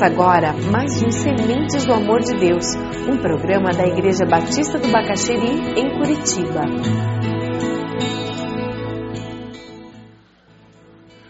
Começa 0.00 0.06
agora 0.06 0.52
mais 0.72 1.02
um 1.02 1.10
Sementes 1.10 1.84
do 1.84 1.92
Amor 1.92 2.20
de 2.20 2.34
Deus, 2.34 2.64
um 3.06 3.18
programa 3.18 3.70
da 3.70 3.86
Igreja 3.86 4.24
Batista 4.24 4.78
do 4.78 4.88
Bacaxeri, 4.88 5.78
em 5.78 5.98
Curitiba. 5.98 6.62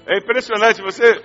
É 0.06 0.18
impressionante, 0.18 0.80
você. 0.82 1.20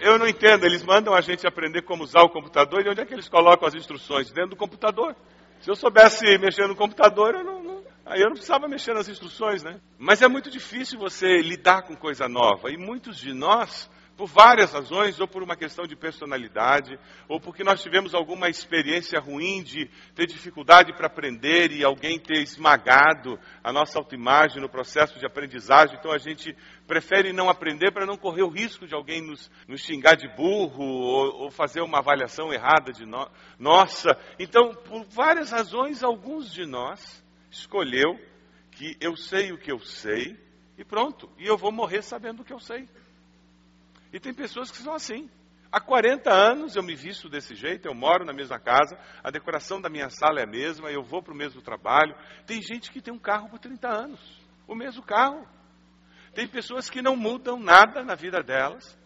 Eu 0.00 0.16
não 0.16 0.28
entendo, 0.28 0.64
eles 0.64 0.84
mandam 0.84 1.12
a 1.12 1.20
gente 1.20 1.44
aprender 1.44 1.82
como 1.82 2.04
usar 2.04 2.22
o 2.22 2.30
computador 2.30 2.86
e 2.86 2.88
onde 2.88 3.00
é 3.00 3.04
que 3.04 3.14
eles 3.14 3.28
colocam 3.28 3.66
as 3.66 3.74
instruções? 3.74 4.30
Dentro 4.30 4.50
do 4.50 4.56
computador. 4.56 5.16
Se 5.60 5.68
eu 5.68 5.74
soubesse 5.74 6.38
mexer 6.38 6.68
no 6.68 6.76
computador, 6.76 7.34
eu 7.34 7.42
não, 7.42 7.60
não, 7.64 7.82
aí 8.06 8.20
eu 8.20 8.26
não 8.26 8.34
precisava 8.34 8.68
mexer 8.68 8.94
nas 8.94 9.08
instruções, 9.08 9.64
né? 9.64 9.80
Mas 9.98 10.22
é 10.22 10.28
muito 10.28 10.48
difícil 10.48 11.00
você 11.00 11.38
lidar 11.38 11.82
com 11.82 11.96
coisa 11.96 12.28
nova. 12.28 12.70
E 12.70 12.76
muitos 12.76 13.18
de 13.18 13.34
nós 13.34 13.90
por 14.20 14.28
várias 14.28 14.74
razões, 14.74 15.18
ou 15.18 15.26
por 15.26 15.42
uma 15.42 15.56
questão 15.56 15.86
de 15.86 15.96
personalidade, 15.96 16.98
ou 17.26 17.40
porque 17.40 17.64
nós 17.64 17.82
tivemos 17.82 18.14
alguma 18.14 18.50
experiência 18.50 19.18
ruim 19.18 19.62
de 19.62 19.88
ter 20.14 20.26
dificuldade 20.26 20.92
para 20.92 21.06
aprender 21.06 21.72
e 21.72 21.82
alguém 21.82 22.18
ter 22.18 22.42
esmagado 22.42 23.40
a 23.64 23.72
nossa 23.72 23.98
autoimagem 23.98 24.60
no 24.60 24.68
processo 24.68 25.18
de 25.18 25.24
aprendizagem. 25.24 25.96
Então 25.98 26.12
a 26.12 26.18
gente 26.18 26.54
prefere 26.86 27.32
não 27.32 27.48
aprender 27.48 27.92
para 27.92 28.04
não 28.04 28.18
correr 28.18 28.42
o 28.42 28.50
risco 28.50 28.86
de 28.86 28.94
alguém 28.94 29.22
nos, 29.22 29.50
nos 29.66 29.80
xingar 29.80 30.16
de 30.16 30.28
burro 30.36 30.84
ou, 30.84 31.44
ou, 31.44 31.50
fazer 31.50 31.80
uma 31.80 32.00
avaliação 32.00 32.52
errada 32.52 32.92
de 32.92 33.06
no, 33.06 33.26
nossa. 33.58 34.10
Então, 34.38 34.74
por 34.74 35.06
várias 35.06 35.50
razões, 35.50 36.02
alguns 36.02 36.52
de 36.52 36.66
nós 36.66 37.24
escolheu 37.50 38.20
que 38.70 38.98
eu 39.00 39.16
sei 39.16 39.50
o 39.50 39.56
que 39.56 39.72
eu 39.72 39.78
sei 39.78 40.38
e 40.76 40.84
pronto, 40.84 41.26
e 41.38 41.46
eu 41.46 41.56
vou 41.56 41.72
morrer 41.72 42.02
sabendo 42.02 42.42
o 42.42 42.44
que 42.44 42.52
eu 42.52 42.60
sei. 42.60 42.86
E 44.12 44.18
tem 44.18 44.34
pessoas 44.34 44.70
que 44.70 44.78
são 44.78 44.94
assim. 44.94 45.28
Há 45.72 45.80
40 45.80 46.32
anos 46.32 46.74
eu 46.74 46.82
me 46.82 46.96
visto 46.96 47.28
desse 47.28 47.54
jeito, 47.54 47.86
eu 47.86 47.94
moro 47.94 48.24
na 48.24 48.32
mesma 48.32 48.58
casa, 48.58 48.98
a 49.22 49.30
decoração 49.30 49.80
da 49.80 49.88
minha 49.88 50.10
sala 50.10 50.40
é 50.40 50.42
a 50.42 50.46
mesma, 50.46 50.90
eu 50.90 51.02
vou 51.02 51.22
para 51.22 51.32
o 51.32 51.36
mesmo 51.36 51.62
trabalho. 51.62 52.14
Tem 52.44 52.60
gente 52.60 52.90
que 52.90 53.00
tem 53.00 53.14
um 53.14 53.18
carro 53.18 53.48
por 53.48 53.60
30 53.60 53.88
anos, 53.88 54.20
o 54.66 54.74
mesmo 54.74 55.02
carro. 55.02 55.46
Tem 56.34 56.48
pessoas 56.48 56.90
que 56.90 57.00
não 57.00 57.16
mudam 57.16 57.58
nada 57.58 58.02
na 58.02 58.16
vida 58.16 58.42
delas, 58.42 58.98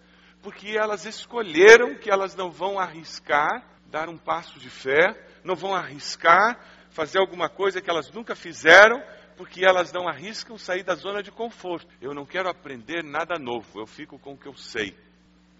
porque 0.42 0.70
elas 0.76 1.04
escolheram 1.04 1.96
que 1.96 2.10
elas 2.10 2.34
não 2.34 2.50
vão 2.50 2.78
arriscar 2.78 3.62
dar 3.90 4.08
um 4.08 4.18
passo 4.18 4.58
de 4.58 4.70
fé, 4.70 5.14
não 5.44 5.54
vão 5.54 5.74
arriscar 5.74 6.58
fazer 6.90 7.18
alguma 7.18 7.48
coisa 7.48 7.80
que 7.80 7.90
elas 7.90 8.10
nunca 8.10 8.34
fizeram, 8.34 9.02
porque 9.36 9.64
elas 9.64 9.92
não 9.92 10.08
arriscam 10.08 10.56
sair 10.56 10.82
da 10.82 10.94
zona 10.94 11.22
de 11.22 11.30
conforto. 11.30 11.86
Eu 12.00 12.14
não 12.14 12.24
quero 12.24 12.48
aprender 12.48 13.02
nada 13.02 13.38
novo, 13.38 13.80
eu 13.80 13.86
fico 13.86 14.18
com 14.18 14.32
o 14.32 14.38
que 14.38 14.46
eu 14.46 14.54
sei. 14.54 14.96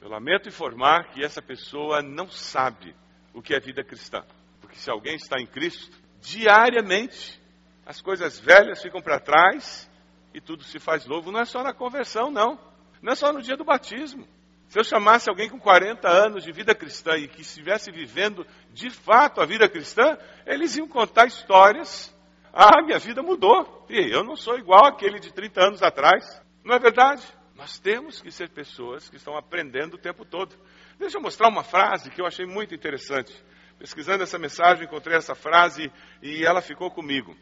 Eu 0.01 0.09
lamento 0.09 0.49
informar 0.49 1.11
que 1.11 1.25
essa 1.25 1.41
pessoa 1.41 2.03
não 2.03 2.31
sabe 2.31 2.95
o 3.33 3.41
que 3.41 3.55
é 3.55 3.61
vida 3.61 3.83
cristã. 3.83 4.23
Porque 4.61 4.77
se 4.77 4.91
alguém 4.91 5.17
está 5.17 5.41
em 5.41 5.47
Cristo, 5.47 5.97
diariamente 6.21 7.41
as 7.87 8.01
coisas 8.01 8.39
velhas 8.39 8.83
ficam 8.83 9.03
para 9.03 9.21
trás 9.21 9.91
e 10.33 10.41
tudo 10.41 10.63
se 10.63 10.79
faz 10.79 11.07
novo. 11.07 11.33
Não 11.33 11.41
é 11.41 11.45
só 11.45 11.63
na 11.63 11.75
conversão, 11.75 12.31
não. 12.31 12.59
Não 13.03 13.13
é 13.13 13.15
só 13.15 13.33
no 13.33 13.43
dia 13.43 13.57
do 13.57 13.65
batismo. 13.65 14.27
Se 14.69 14.79
eu 14.79 14.85
chamasse 14.85 15.29
alguém 15.29 15.49
com 15.49 15.59
40 15.59 16.09
anos 16.09 16.43
de 16.43 16.51
vida 16.51 16.75
cristã 16.75 17.17
e 17.17 17.29
que 17.29 17.43
estivesse 17.43 17.91
vivendo 17.91 18.47
de 18.73 18.91
fato 18.91 19.41
a 19.41 19.47
vida 19.47 19.69
cristã, 19.69 20.19
eles 20.47 20.77
iam 20.77 20.89
contar 20.89 21.27
histórias 21.27 22.14
ah, 22.57 22.81
minha 22.83 23.01
vida 23.01 23.21
mudou. 23.21 23.85
E 23.91 24.15
eu 24.15 24.23
não 24.23 24.37
sou 24.37 24.57
igual 24.57 24.87
aquele 24.87 25.19
de 25.19 25.33
30 25.33 25.61
anos 25.61 25.83
atrás. 25.83 26.41
Não 26.63 26.73
é 26.73 26.79
verdade? 26.79 27.27
Nós 27.57 27.81
temos 27.81 28.23
que 28.23 28.31
ser 28.31 28.49
pessoas 28.51 29.09
que 29.09 29.17
estão 29.17 29.37
aprendendo 29.37 29.95
o 29.95 29.99
tempo 29.99 30.25
todo. 30.25 30.55
Deixa 30.97 31.19
eu 31.19 31.21
mostrar 31.21 31.49
uma 31.49 31.65
frase 31.65 32.11
que 32.11 32.21
eu 32.21 32.27
achei 32.27 32.47
muito 32.47 32.73
interessante. 32.73 33.35
Pesquisando 33.77 34.23
essa 34.23 34.39
mensagem, 34.39 34.85
encontrei 34.85 35.17
essa 35.17 35.35
frase 35.35 35.91
e 36.23 36.45
ela 36.45 36.61
ficou 36.61 36.91
comigo. 36.93 37.37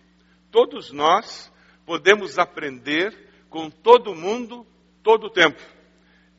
Todos 0.50 0.90
nós 0.90 1.52
podemos 1.84 2.38
aprender 2.38 3.44
com 3.50 3.68
todo 3.68 4.14
mundo, 4.14 4.66
todo 5.02 5.26
o 5.26 5.30
tempo. 5.30 5.60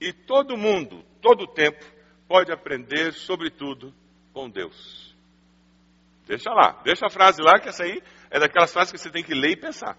E 0.01 0.11
todo 0.11 0.57
mundo, 0.57 1.05
todo 1.22 1.44
o 1.44 1.47
tempo, 1.47 1.84
pode 2.28 2.51
aprender, 2.51 3.13
sobretudo, 3.13 3.94
com 4.34 4.50
Deus. 4.50 5.03
Deixa 6.25 6.51
lá, 6.51 6.81
deixa 6.84 7.06
a 7.06 7.09
frase 7.09 7.41
lá, 7.41 7.59
que 7.59 7.69
essa 7.69 7.84
aí 7.84 8.01
é 8.29 8.39
daquelas 8.39 8.72
frases 8.72 8.91
que 8.91 8.97
você 8.97 9.09
tem 9.09 9.23
que 9.23 9.34
ler 9.34 9.51
e 9.51 9.59
pensar. 9.59 9.97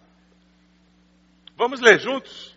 Vamos 1.56 1.80
ler 1.80 1.98
juntos? 1.98 2.56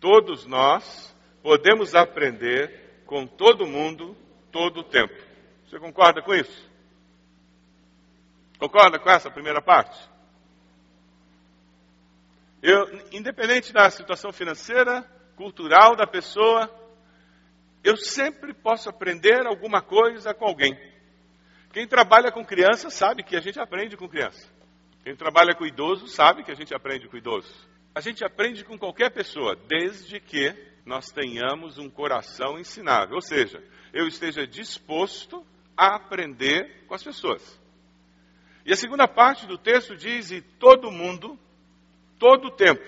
Todos 0.00 0.46
nós 0.46 1.14
podemos 1.42 1.94
aprender 1.94 3.02
com 3.06 3.26
todo 3.26 3.66
mundo, 3.66 4.16
todo 4.50 4.80
o 4.80 4.84
tempo. 4.84 5.14
Você 5.66 5.78
concorda 5.78 6.22
com 6.22 6.34
isso? 6.34 6.68
Concorda 8.58 8.98
com 8.98 9.10
essa 9.10 9.30
primeira 9.30 9.62
parte? 9.62 9.98
Eu, 12.62 12.86
independente 13.12 13.72
da 13.72 13.88
situação 13.88 14.32
financeira, 14.32 15.02
cultural 15.36 15.94
da 15.94 16.06
pessoa, 16.06 16.68
eu 17.84 17.96
sempre 17.96 18.52
posso 18.52 18.88
aprender 18.88 19.46
alguma 19.46 19.80
coisa 19.80 20.34
com 20.34 20.44
alguém. 20.44 20.76
Quem 21.72 21.86
trabalha 21.86 22.32
com 22.32 22.44
criança 22.44 22.90
sabe 22.90 23.22
que 23.22 23.36
a 23.36 23.40
gente 23.40 23.60
aprende 23.60 23.96
com 23.96 24.08
criança. 24.08 24.48
Quem 25.04 25.14
trabalha 25.14 25.54
com 25.54 25.66
idoso 25.66 26.06
sabe 26.06 26.42
que 26.42 26.50
a 26.50 26.54
gente 26.54 26.74
aprende 26.74 27.08
com 27.08 27.16
idoso. 27.16 27.52
A 27.94 28.00
gente 28.00 28.24
aprende 28.24 28.64
com 28.64 28.78
qualquer 28.78 29.10
pessoa, 29.10 29.56
desde 29.56 30.20
que 30.20 30.54
nós 30.84 31.10
tenhamos 31.10 31.78
um 31.78 31.90
coração 31.90 32.58
ensinável. 32.58 33.16
Ou 33.16 33.20
seja, 33.20 33.62
eu 33.92 34.06
esteja 34.06 34.46
disposto 34.46 35.46
a 35.76 35.96
aprender 35.96 36.84
com 36.86 36.94
as 36.94 37.02
pessoas. 37.02 37.60
E 38.64 38.72
a 38.72 38.76
segunda 38.76 39.06
parte 39.06 39.46
do 39.46 39.58
texto 39.58 39.96
diz: 39.96 40.30
e 40.30 40.40
todo 40.40 40.90
mundo, 40.90 41.38
todo 42.18 42.48
o 42.48 42.50
tempo, 42.50 42.84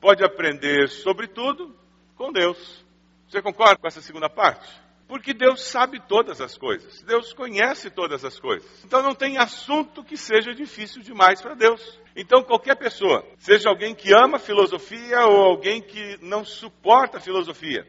pode 0.00 0.24
aprender 0.24 0.88
sobre 0.88 1.26
tudo 1.26 1.74
com 2.16 2.32
Deus. 2.32 2.84
Você 3.28 3.42
concorda 3.42 3.76
com 3.76 3.86
essa 3.86 4.00
segunda 4.00 4.28
parte? 4.28 4.83
Porque 5.06 5.34
Deus 5.34 5.62
sabe 5.64 6.00
todas 6.00 6.40
as 6.40 6.56
coisas. 6.56 7.02
Deus 7.02 7.32
conhece 7.32 7.90
todas 7.90 8.24
as 8.24 8.38
coisas. 8.40 8.84
Então 8.84 9.02
não 9.02 9.14
tem 9.14 9.36
assunto 9.36 10.02
que 10.02 10.16
seja 10.16 10.54
difícil 10.54 11.02
demais 11.02 11.42
para 11.42 11.54
Deus. 11.54 12.00
Então 12.16 12.42
qualquer 12.42 12.76
pessoa, 12.76 13.24
seja 13.38 13.68
alguém 13.68 13.94
que 13.94 14.12
ama 14.14 14.38
filosofia 14.38 15.26
ou 15.26 15.44
alguém 15.44 15.82
que 15.82 16.18
não 16.22 16.44
suporta 16.44 17.20
filosofia, 17.20 17.86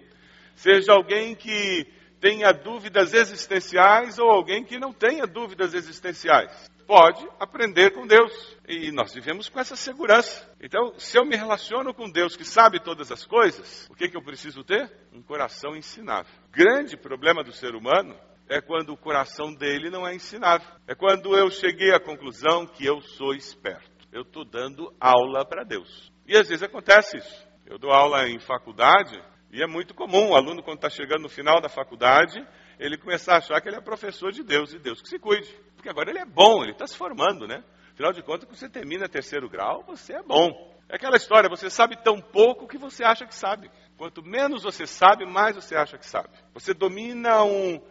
seja 0.56 0.94
alguém 0.94 1.36
que 1.36 1.88
tenha 2.20 2.52
dúvidas 2.52 3.14
existenciais 3.14 4.18
ou 4.18 4.30
alguém 4.30 4.64
que 4.64 4.80
não 4.80 4.92
tenha 4.92 5.28
dúvidas 5.28 5.74
existenciais, 5.74 6.72
pode 6.86 7.28
aprender 7.40 7.92
com 7.92 8.08
Deus. 8.08 8.58
E 8.68 8.92
nós 8.92 9.14
vivemos 9.14 9.50
com 9.50 9.60
essa 9.60 9.76
segurança. 9.76 10.50
Então, 10.62 10.94
se 10.98 11.18
eu 11.18 11.26
me 11.26 11.36
relaciono 11.36 11.94
com 11.94 12.10
Deus 12.10 12.36
que 12.36 12.46
sabe 12.46 12.80
todas 12.80 13.12
as 13.12 13.26
coisas, 13.26 13.88
o 13.90 13.96
que, 13.96 14.10
que 14.10 14.18
eu 14.18 14.24
preciso 14.24 14.64
ter? 14.64 14.92
Um 15.12 15.22
coração 15.22 15.76
ensinável. 15.76 16.32
Grande 16.52 16.98
problema 16.98 17.44
do 17.44 17.52
ser 17.52 17.76
humano 17.76 18.18
é 18.48 18.62
quando 18.62 18.94
o 18.94 18.98
coração 18.98 19.54
dele 19.54 19.90
não 19.90 20.08
é 20.08 20.16
ensinável. 20.16 20.68
É 20.88 20.96
quando 20.96 21.36
eu 21.36 21.50
cheguei 21.50 21.94
à 21.94 22.00
conclusão 22.00 22.66
que 22.66 22.86
eu 22.86 23.02
sou 23.02 23.34
esperto. 23.34 24.08
Eu 24.12 24.22
estou 24.22 24.46
dando 24.46 24.94
aula 25.00 25.46
para 25.46 25.64
Deus. 25.64 26.12
E 26.28 26.38
às 26.38 26.48
vezes 26.48 26.64
acontece 26.64 27.18
isso. 27.18 27.48
Eu 27.66 27.78
dou 27.78 27.92
aula 27.92 28.28
em 28.30 28.40
faculdade 28.40 29.20
e 29.52 29.64
é 29.64 29.68
muito 29.68 29.94
comum 29.94 30.32
o 30.32 30.36
aluno, 30.36 30.62
quando 30.62 30.80
está 30.80 30.90
chegando 30.90 31.22
no 31.22 31.30
final 31.30 31.62
da 31.62 31.70
faculdade, 31.70 32.46
ele 32.80 32.98
começar 32.98 33.36
a 33.36 33.38
achar 33.38 33.62
que 33.62 33.70
ele 33.70 33.78
é 33.78 33.82
professor 33.82 34.32
de 34.32 34.44
Deus 34.44 34.74
e 34.74 34.80
Deus 34.80 35.02
que 35.02 35.10
se 35.10 35.20
cuide. 35.20 35.50
Porque 35.76 35.90
agora 35.90 36.10
ele 36.10 36.20
é 36.20 36.26
bom, 36.26 36.64
ele 36.64 36.72
está 36.72 36.88
se 36.88 36.98
formando, 36.98 37.48
né? 37.48 37.64
Afinal 37.94 38.12
de 38.12 38.22
contas, 38.22 38.46
quando 38.46 38.58
você 38.58 38.70
termina 38.70 39.08
terceiro 39.08 39.50
grau, 39.50 39.84
você 39.84 40.14
é 40.14 40.22
bom. 40.22 40.76
É 40.90 40.96
aquela 40.96 41.16
história, 41.16 41.50
você 41.50 41.70
sabe 41.70 41.96
tão 42.04 42.20
pouco 42.20 42.68
que 42.68 42.78
você 42.78 43.04
acha 43.04 43.26
que 43.26 43.34
sabe. 43.34 43.72
Quanto 43.98 44.22
menos 44.22 44.64
você 44.64 44.86
sabe, 44.86 45.26
mais 45.26 45.56
você 45.56 45.76
acha 45.76 45.98
que 45.98 46.06
sabe. 46.06 46.30
Você 46.54 46.74
domina 46.74 47.44
um, 47.44 47.82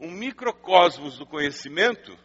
um 0.00 0.10
microcosmos 0.10 1.18
do 1.18 1.26
conhecimento 1.26 2.16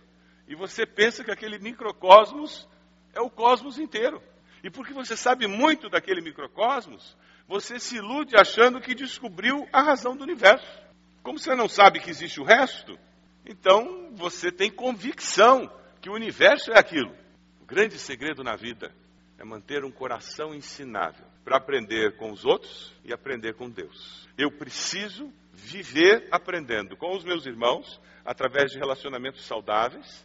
e 0.48 0.56
você 0.56 0.86
pensa 0.86 1.24
que 1.24 1.32
aquele 1.32 1.60
microcosmos 1.60 2.68
é 3.14 3.22
o 3.22 3.30
cosmos 3.30 3.78
inteiro. 3.78 4.22
E 4.64 4.70
porque 4.70 4.94
você 4.94 5.16
sabe 5.16 5.46
muito 5.46 5.90
daquele 5.90 6.22
microcosmos, 6.22 7.16
você 7.48 7.80
se 7.80 7.98
ilude 7.98 8.36
achando 8.36 8.80
que 8.80 8.96
descobriu 8.96 9.68
a 9.72 9.82
razão 9.82 10.16
do 10.16 10.24
universo. 10.24 10.85
Como 11.26 11.40
você 11.40 11.56
não 11.56 11.68
sabe 11.68 12.00
que 12.00 12.12
existe 12.12 12.40
o 12.40 12.44
resto, 12.44 13.00
então 13.48 14.12
você 14.14 14.52
tem 14.52 14.70
convicção 14.70 15.68
que 16.00 16.08
o 16.08 16.14
universo 16.14 16.72
é 16.72 16.78
aquilo. 16.78 17.12
O 17.60 17.66
grande 17.66 17.98
segredo 17.98 18.44
na 18.44 18.56
vida 18.56 18.94
é 19.40 19.44
manter 19.44 19.84
um 19.84 19.90
coração 19.90 20.54
ensinável 20.54 21.26
para 21.44 21.58
aprender 21.58 22.16
com 22.18 22.32
os 22.32 22.46
outros 22.46 22.94
e 23.04 23.12
aprender 23.12 23.56
com 23.56 23.68
Deus. 23.68 24.30
Eu 24.38 24.52
preciso 24.52 25.34
viver 25.52 26.28
aprendendo 26.30 26.96
com 26.96 27.16
os 27.18 27.24
meus 27.24 27.48
irmãos 27.48 28.00
através 28.24 28.72
de 28.72 28.78
relacionamentos 28.78 29.44
saudáveis 29.48 30.24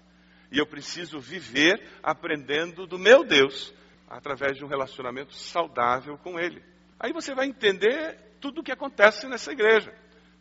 e 0.52 0.58
eu 0.58 0.66
preciso 0.66 1.18
viver 1.18 1.82
aprendendo 2.02 2.86
do 2.86 2.98
meu 2.98 3.24
Deus 3.24 3.72
através 4.06 4.58
de 4.58 4.62
um 4.66 4.68
relacionamento 4.68 5.32
saudável 5.32 6.18
com 6.18 6.38
Ele. 6.38 6.62
Aí 6.98 7.10
você 7.10 7.34
vai 7.34 7.46
entender 7.46 8.18
tudo 8.38 8.60
o 8.60 8.62
que 8.62 8.70
acontece 8.70 9.26
nessa 9.26 9.50
igreja. 9.50 9.94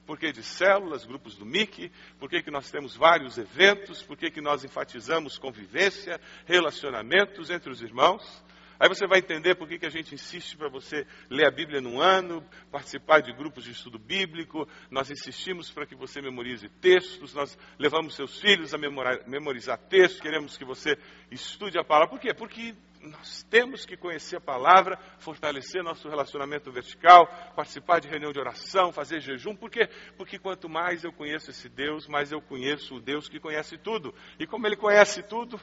Por 0.10 0.18
que 0.18 0.32
de 0.32 0.42
células, 0.42 1.06
grupos 1.06 1.36
do 1.36 1.46
MIC, 1.46 1.92
por 2.18 2.28
que, 2.28 2.42
que 2.42 2.50
nós 2.50 2.72
temos 2.72 2.96
vários 2.96 3.38
eventos, 3.38 4.02
por 4.02 4.18
que, 4.18 4.32
que 4.32 4.42
nós 4.42 4.64
enfatizamos 4.64 5.38
convivência, 5.38 6.20
relacionamentos 6.48 7.52
entre 7.52 7.72
os 7.72 7.80
irmãos. 7.80 8.44
Aí 8.80 8.90
você 8.90 9.06
vai 9.06 9.20
entender 9.20 9.54
por 9.54 9.68
que, 9.68 9.78
que 9.78 9.86
a 9.86 9.92
gente 9.92 10.16
insiste 10.16 10.58
para 10.58 10.68
você 10.68 11.06
ler 11.30 11.46
a 11.46 11.52
Bíblia 11.52 11.80
num 11.80 12.02
ano, 12.02 12.44
participar 12.72 13.20
de 13.20 13.32
grupos 13.32 13.64
de 13.64 13.72
estudo 13.72 14.00
bíblico, 14.00 14.68
nós 14.90 15.12
insistimos 15.12 15.70
para 15.70 15.86
que 15.86 15.94
você 15.94 16.24
memorize 16.24 16.68
textos, 16.82 17.36
nós 17.36 17.56
levamos 17.78 18.16
seus 18.16 18.40
filhos 18.40 18.74
a 18.74 18.80
memorizar, 18.80 19.78
textos, 19.78 20.22
queremos 20.22 20.58
que 20.58 20.66
você 20.66 20.98
estude 21.30 21.78
a 21.78 21.84
palavra. 21.84 22.10
Por 22.10 22.20
quê? 22.20 22.34
Porque 22.34 22.74
nós 23.02 23.44
temos 23.44 23.86
que 23.86 23.96
conhecer 23.96 24.36
a 24.36 24.42
palavra, 24.42 24.98
fortalecer 25.20 25.82
nosso 25.82 26.10
relacionamento 26.10 26.72
vertical, 26.72 27.28
participar 27.56 28.00
de 28.00 28.10
reunião 28.10 28.34
de 28.34 28.40
oração, 28.40 28.92
fazer 28.92 29.22
jejum. 29.22 29.56
Por 29.56 29.70
quê? 29.70 29.88
Porque 30.18 30.38
quanto 30.38 30.68
mais 30.68 31.04
eu 31.04 31.14
conheço 31.14 31.50
esse 31.50 31.70
Deus, 31.70 32.08
mais 32.08 32.32
eu 32.32 32.42
conheço 32.42 32.96
o 32.96 33.00
Deus 33.00 33.30
que 33.30 33.40
conhece 33.40 33.78
tudo. 33.78 34.14
E 34.38 34.46
como 34.46 34.68
ele 34.68 34.76
conhece 34.76 35.24
tudo, 35.24 35.60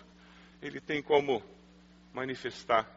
ele 0.62 0.80
tem 0.80 1.02
como 1.02 1.42
manifestar 2.12 2.90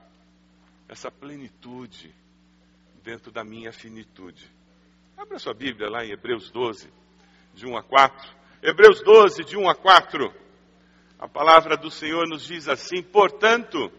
essa 0.88 1.12
plenitude 1.12 2.16
dentro 3.04 3.32
da 3.32 3.44
minha 3.44 3.74
finitude. 3.74 4.50
Abra 5.18 5.38
sua 5.38 5.54
Bíblia 5.54 5.90
lá 5.90 6.06
em 6.06 6.12
Hebreus 6.12 6.50
12, 6.50 6.90
de 7.54 7.66
1 7.66 7.76
a 7.76 7.84
4. 7.84 8.36
Hebreus 8.64 9.02
12, 9.02 9.44
de 9.44 9.58
1 9.58 9.70
a 9.70 9.76
4. 9.76 10.34
A 11.20 11.28
palavra 11.28 11.76
do 11.76 11.92
Senhor 11.92 12.26
nos 12.26 12.46
diz 12.46 12.70
assim: 12.70 13.04
Portanto, 13.04 13.92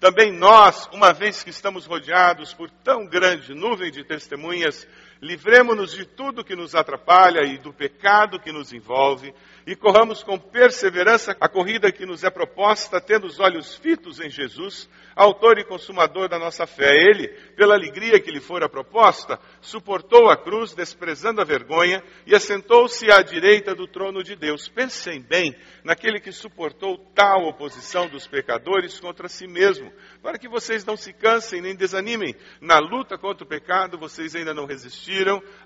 também 0.00 0.32
nós, 0.32 0.88
uma 0.92 1.12
vez 1.12 1.42
que 1.42 1.50
estamos 1.50 1.86
rodeados 1.86 2.52
por 2.52 2.70
tão 2.70 3.06
grande 3.06 3.54
nuvem 3.54 3.90
de 3.90 4.04
testemunhas, 4.04 4.86
livremos-nos 5.24 5.92
de 5.92 6.04
tudo 6.04 6.44
que 6.44 6.54
nos 6.54 6.74
atrapalha 6.74 7.40
e 7.46 7.56
do 7.56 7.72
pecado 7.72 8.38
que 8.38 8.52
nos 8.52 8.74
envolve, 8.74 9.34
e 9.66 9.74
corramos 9.74 10.22
com 10.22 10.38
perseverança 10.38 11.34
a 11.40 11.48
corrida 11.48 11.90
que 11.90 12.04
nos 12.04 12.22
é 12.22 12.28
proposta, 12.28 13.00
tendo 13.00 13.26
os 13.26 13.40
olhos 13.40 13.74
fitos 13.74 14.20
em 14.20 14.28
Jesus, 14.28 14.86
autor 15.16 15.58
e 15.58 15.64
consumador 15.64 16.28
da 16.28 16.38
nossa 16.38 16.66
fé. 16.66 16.90
Ele, 16.92 17.28
pela 17.56 17.74
alegria 17.74 18.20
que 18.20 18.30
lhe 18.30 18.40
fora 18.40 18.68
proposta, 18.68 19.40
suportou 19.62 20.28
a 20.28 20.36
cruz, 20.36 20.74
desprezando 20.74 21.40
a 21.40 21.44
vergonha, 21.44 22.02
e 22.26 22.34
assentou-se 22.34 23.10
à 23.10 23.22
direita 23.22 23.74
do 23.74 23.86
trono 23.86 24.22
de 24.22 24.36
Deus. 24.36 24.68
Pensem 24.68 25.22
bem 25.22 25.56
naquele 25.82 26.20
que 26.20 26.32
suportou 26.32 26.98
tal 27.14 27.46
oposição 27.46 28.06
dos 28.06 28.26
pecadores 28.26 29.00
contra 29.00 29.26
si 29.26 29.46
mesmo, 29.46 29.90
para 30.22 30.38
que 30.38 30.48
vocês 30.48 30.84
não 30.84 30.98
se 30.98 31.14
cansem 31.14 31.62
nem 31.62 31.74
desanimem. 31.74 32.36
Na 32.60 32.78
luta 32.78 33.16
contra 33.16 33.44
o 33.44 33.48
pecado, 33.48 33.96
vocês 33.96 34.34
ainda 34.34 34.52
não 34.52 34.66
resistiram 34.66 35.13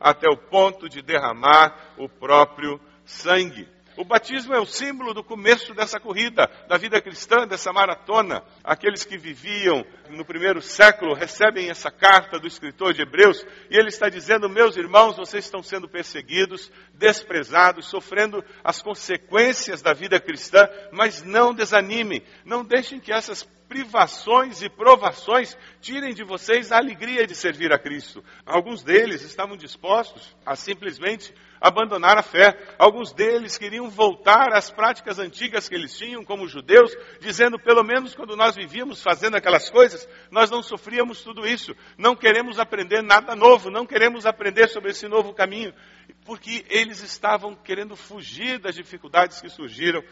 até 0.00 0.29
o 0.29 0.37
ponto 0.37 0.89
de 0.89 1.03
derramar 1.03 1.95
o 1.97 2.09
próprio 2.09 2.81
sangue. 3.05 3.69
O 3.99 4.05
batismo 4.05 4.55
é 4.55 4.61
o 4.61 4.65
símbolo 4.65 5.12
do 5.12 5.25
começo 5.25 5.75
dessa 5.75 5.99
corrida, 5.99 6.49
da 6.69 6.79
vida 6.79 7.00
cristã, 7.00 7.49
dessa 7.49 7.73
maratona. 7.73 8.45
Aqueles 8.62 9.05
que 9.05 9.19
viviam 9.19 9.85
no 10.09 10.25
primeiro 10.25 10.62
século 10.62 11.15
recebem 11.15 11.69
essa 11.69 11.91
carta 11.91 12.39
do 12.39 12.47
escritor 12.47 12.95
de 12.95 13.03
Hebreus 13.03 13.45
e 13.69 13.77
ele 13.77 13.89
está 13.89 14.09
dizendo: 14.09 14.49
Meus 14.49 14.77
irmãos, 14.77 15.17
vocês 15.17 15.45
estão 15.45 15.65
sendo 15.65 15.89
perseguidos, 15.89 16.71
desprezados, 16.95 17.87
sofrendo 17.87 18.45
as 18.62 18.81
consequências 18.81 19.83
da 19.83 19.93
vida 19.93 20.21
cristã, 20.21 20.69
mas 20.93 21.25
não 21.25 21.53
desanimem, 21.53 22.23
não 22.45 22.65
deixem 22.65 23.00
que 23.00 23.12
essas 23.12 23.43
privações 23.69 24.62
e 24.62 24.69
provações 24.69 25.56
tirem 25.81 26.15
de 26.15 26.25
vocês 26.25 26.73
a 26.73 26.79
alegria 26.79 27.26
de 27.26 27.35
servir 27.35 27.73
a 27.73 27.79
Cristo. 27.79 28.25
Alguns 28.47 28.82
deles 28.82 29.23
estavam 29.23 29.56
dispostos 29.56 30.35
a 30.44 30.56
simplesmente 30.56 31.35
abandonar 31.61 32.17
a 32.17 32.23
fé. 32.23 32.56
Alguns 32.79 33.12
deles 33.12 33.59
queriam 33.59 33.91
voltar 33.91 34.53
às 34.53 34.70
práticas 34.70 35.19
antigas 35.19 35.69
que 35.69 35.75
eles 35.75 35.97
tinham 35.97 36.25
como 36.25 36.49
judeus, 36.49 36.97
dizendo, 37.20 37.59
pelo 37.59 37.85
menos 37.85 38.15
quando 38.15 38.37
nós 38.37 38.56
vivíamos 38.56 39.03
fazendo 39.03 39.37
aquelas 39.37 39.69
coisas, 39.69 40.09
nós 40.31 40.50
não 40.50 40.62
sofríamos 40.62 41.23
tudo 41.23 41.47
isso. 41.47 41.75
Não 41.97 42.17
queremos 42.17 42.59
aprender 42.59 43.03
nada 43.03 43.37
novo, 43.37 43.71
não 43.71 43.87
queremos 43.87 44.25
aprender 44.25 44.69
sobre 44.69 44.91
esse 44.91 45.06
novo 45.06 45.35
caminho, 45.35 45.75
porque 46.25 46.64
eles 46.71 47.03
estavam 47.03 47.55
querendo 47.55 47.97
fugir 47.97 48.59
das 48.59 48.75
dificuldades 48.75 49.41
que 49.41 49.49
surgiram 49.49 50.03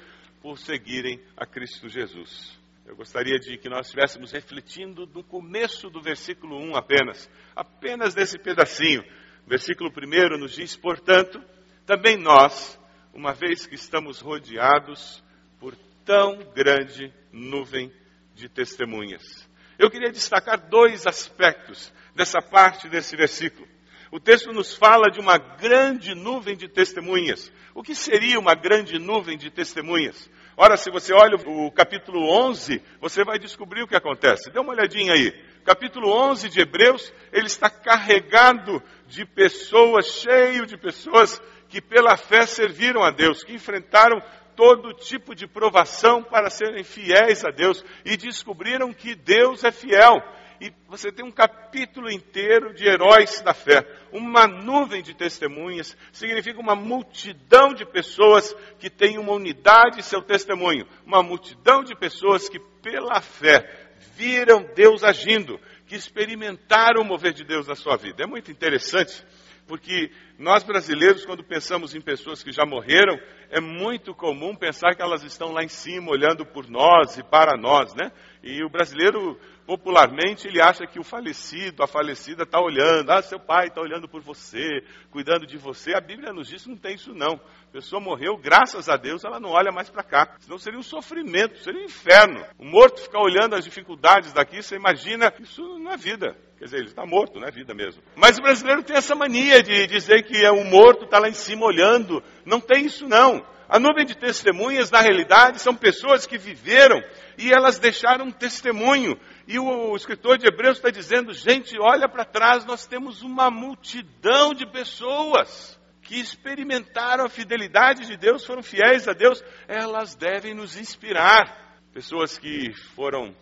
por 0.43 0.59
seguirem 0.59 1.21
a 1.37 1.47
Cristo 1.47 1.89
Jesus. 1.89 2.66
Eu 2.87 2.95
gostaria 2.95 3.37
de 3.37 3.59
que 3.59 3.69
nós 3.69 3.87
estivéssemos 3.87 4.31
refletindo 4.31 5.07
no 5.07 5.25
começo 5.25 5.91
do 5.91 6.01
versículo 6.01 6.57
1 6.57 6.77
apenas, 6.77 7.29
apenas 7.55 8.15
desse 8.15 8.39
pedacinho. 8.39 9.03
Versículo 9.45 9.91
1 9.91 10.39
nos 10.39 10.53
diz, 10.53 10.77
portanto, 10.77 11.43
também 11.85 12.17
nós, 12.17 12.79
uma 13.13 13.35
vez 13.35 13.67
que 13.67 13.75
estamos 13.75 14.21
rodeados 14.21 15.21
por 15.59 15.75
tão 16.05 16.39
grande 16.55 17.13
nuvem 17.33 17.93
de 18.37 18.49
testemunhas. 18.49 19.49
Eu 19.77 19.91
queria 19.91 20.13
destacar 20.13 20.69
dois 20.69 21.09
aspectos 21.09 21.93
dessa 22.15 22.41
parte 22.41 22.89
desse 22.89 23.17
versículo. 23.17 23.67
O 24.13 24.21
texto 24.21 24.53
nos 24.53 24.77
fala 24.77 25.11
de 25.11 25.19
uma 25.19 25.39
grande 25.39 26.15
nuvem 26.15 26.57
de 26.57 26.69
testemunhas. 26.69 27.53
O 27.75 27.83
que 27.83 27.97
seria 27.97 28.39
uma 28.39 28.55
grande 28.55 28.97
nuvem 28.97 29.37
de 29.37 29.51
testemunhas? 29.51 30.31
Ora, 30.59 30.79
se 30.79 30.91
você 30.91 31.13
olha 31.13 31.37
o 31.37 31.71
capítulo 31.71 32.31
11, 32.31 32.83
você 32.99 33.23
vai 33.23 33.39
descobrir 33.39 33.83
o 33.83 33.87
que 33.87 33.95
acontece. 33.95 34.51
Dê 34.51 34.59
uma 34.59 34.73
olhadinha 34.73 35.13
aí. 35.13 35.31
Capítulo 35.67 36.11
11 36.11 36.49
de 36.49 36.61
Hebreus, 36.61 37.13
ele 37.31 37.47
está 37.47 37.69
carregado 37.69 38.83
de 39.07 39.27
pessoas, 39.27 40.07
cheio 40.07 40.65
de 40.65 40.79
pessoas 40.79 41.43
que 41.69 41.83
pela 41.83 42.17
fé 42.17 42.47
serviram 42.47 43.03
a 43.05 43.11
Deus, 43.11 43.45
que 43.45 43.53
enfrentaram 43.53 44.23
todo 44.57 44.95
tipo 44.95 45.35
de 45.35 45.47
provação 45.47 46.23
para 46.23 46.49
serem 46.49 46.83
fiéis 46.83 47.45
a 47.45 47.51
Deus 47.51 47.85
e 48.03 48.17
descobriram 48.17 48.95
que 48.95 49.15
Deus 49.15 49.63
é 49.63 49.71
fiel 49.71 50.23
e 50.61 50.73
você 50.89 51.13
tem 51.13 51.25
um 51.25 51.31
capítulo 51.31 52.11
inteiro 52.11 52.73
de 52.75 52.87
heróis 52.87 53.41
da 53.43 53.53
fé. 53.53 53.87
Uma 54.13 54.47
nuvem 54.47 55.03
de 55.03 55.15
testemunhas 55.15 55.97
significa 56.13 56.61
uma 56.61 56.75
multidão 56.75 57.75
de 57.75 57.85
pessoas 57.85 58.55
que 58.79 58.89
têm 58.89 59.19
uma 59.19 59.33
unidade 59.33 59.99
em 59.99 60.03
seu 60.03 60.23
testemunho. 60.23 60.87
Uma 61.05 61.23
multidão 61.23 61.83
de 61.83 61.95
pessoas 61.95 62.49
que, 62.49 62.59
pela 62.83 63.21
fé, 63.21 63.87
viram 64.17 64.67
Deus 64.75 65.05
agindo, 65.05 65.61
que 65.87 65.95
experimentaram 65.95 67.03
o 67.03 67.05
mover 67.05 67.33
de 67.33 67.45
Deus 67.45 67.67
na 67.67 67.75
sua 67.75 67.97
vida. 67.97 68.25
É 68.25 68.27
muito 68.27 68.51
interessante, 68.51 69.25
porque 69.67 70.11
nós 70.39 70.65
brasileiros, 70.65 71.25
quando 71.27 71.45
pensamos 71.45 71.95
em 71.95 72.01
pessoas 72.01 72.43
que 72.43 72.53
já 72.53 72.65
morreram, 72.65 73.19
é 73.51 73.61
muito 73.61 74.15
comum 74.15 74.55
pensar 74.55 74.95
que 74.95 75.03
elas 75.03 75.23
estão 75.23 75.53
lá 75.53 75.63
em 75.63 75.69
cima, 75.69 76.11
olhando 76.11 76.47
por 76.47 76.69
nós 76.69 77.19
e 77.19 77.23
para 77.23 77.57
nós, 77.57 77.95
né? 77.95 78.11
E 78.43 78.65
o 78.65 78.71
brasileiro 78.71 79.39
popularmente 79.67 80.47
ele 80.47 80.63
acha 80.63 80.87
que 80.87 80.99
o 80.99 81.05
falecido, 81.05 81.83
a 81.83 81.87
falecida 81.87 82.45
está 82.45 82.61
olhando, 82.61 83.11
ah, 83.11 83.21
seu 83.21 83.41
pai 83.41 83.67
está 83.67 83.81
olhando 83.81 84.09
por 84.09 84.23
você, 84.23 84.83
cuidando 85.11 85.47
de 85.47 85.59
você. 85.59 85.95
A 85.95 86.01
Bíblia 86.01 86.33
nos 86.33 86.49
diz 86.49 86.63
que 86.63 86.71
não 86.71 86.77
tem 86.77 86.95
isso 86.95 87.13
não. 87.13 87.35
A 87.35 87.73
pessoa 87.73 88.01
morreu, 88.01 88.37
graças 88.37 88.89
a 88.89 88.97
Deus, 88.97 89.25
ela 89.25 89.41
não 89.41 89.51
olha 89.51 89.73
mais 89.73 89.91
para 89.91 90.05
cá. 90.05 90.37
Senão 90.39 90.59
seria 90.59 90.79
um 90.79 90.83
sofrimento, 90.83 91.59
seria 91.59 91.81
um 91.81 91.85
inferno. 91.85 92.47
O 92.59 92.65
morto 92.65 93.03
ficar 93.03 93.21
olhando 93.21 93.55
as 93.55 93.65
dificuldades 93.65 94.33
daqui, 94.33 94.63
você 94.63 94.77
imagina, 94.77 95.33
isso 95.41 95.63
não 95.79 95.91
é 95.91 95.97
vida. 95.97 96.37
Quer 96.59 96.65
dizer, 96.65 96.77
ele 96.79 96.87
está 96.87 97.05
morto, 97.05 97.39
não 97.39 97.47
é 97.47 97.51
vida 97.51 97.75
mesmo. 97.75 98.03
Mas 98.15 98.39
o 98.39 98.43
brasileiro 98.43 98.83
tem 98.83 98.97
essa 98.97 99.15
mania 99.15 99.63
de 99.63 99.87
dizer 99.89 100.23
que 100.23 100.43
é 100.43 100.51
um 100.51 100.65
morto, 100.65 101.05
está 101.05 101.19
lá 101.19 101.29
em 101.29 101.35
cima 101.35 101.67
olhando. 101.67 102.23
Não 102.47 102.61
tem 102.61 102.87
isso 102.87 103.07
não. 103.07 103.45
A 103.69 103.81
nuvem 103.81 104.07
de 104.07 104.17
testemunhas, 104.17 104.91
na 104.91 105.01
realidade, 105.01 105.61
são 105.61 105.75
pessoas 105.75 106.25
que 106.25 106.39
viveram 106.39 107.03
e 107.37 107.53
elas 107.53 107.79
deixaram 107.79 108.27
um 108.27 108.31
testemunho. 108.31 109.19
E 109.47 109.59
o, 109.59 109.97
escritor 109.97 110.39
de 110.39 110.47
Hebreus 110.47 110.77
está 110.77 110.91
dizendo: 110.91 111.33
gente, 111.33 111.77
olha 111.81 112.09
para 112.09 112.25
trás, 112.25 112.65
nós 112.65 112.87
temos 112.87 113.23
uma 113.23 113.51
multidão 113.51 114.55
de 114.55 114.65
pessoas 114.71 115.79
que 116.03 116.21
experimentaram 116.21 117.25
a 117.25 117.29
fidelidade 117.29 118.07
de 118.07 118.17
Deus, 118.17 118.47
foram 118.47 118.63
fiéis 118.63 119.09
a 119.09 119.13
Deus, 119.13 119.43
elas 119.67 120.15
devem 120.15 120.55
nos 120.55 120.77
inspirar. 120.77 121.67
Pessoas 121.93 122.39
que 122.39 122.73
foram 122.95 123.35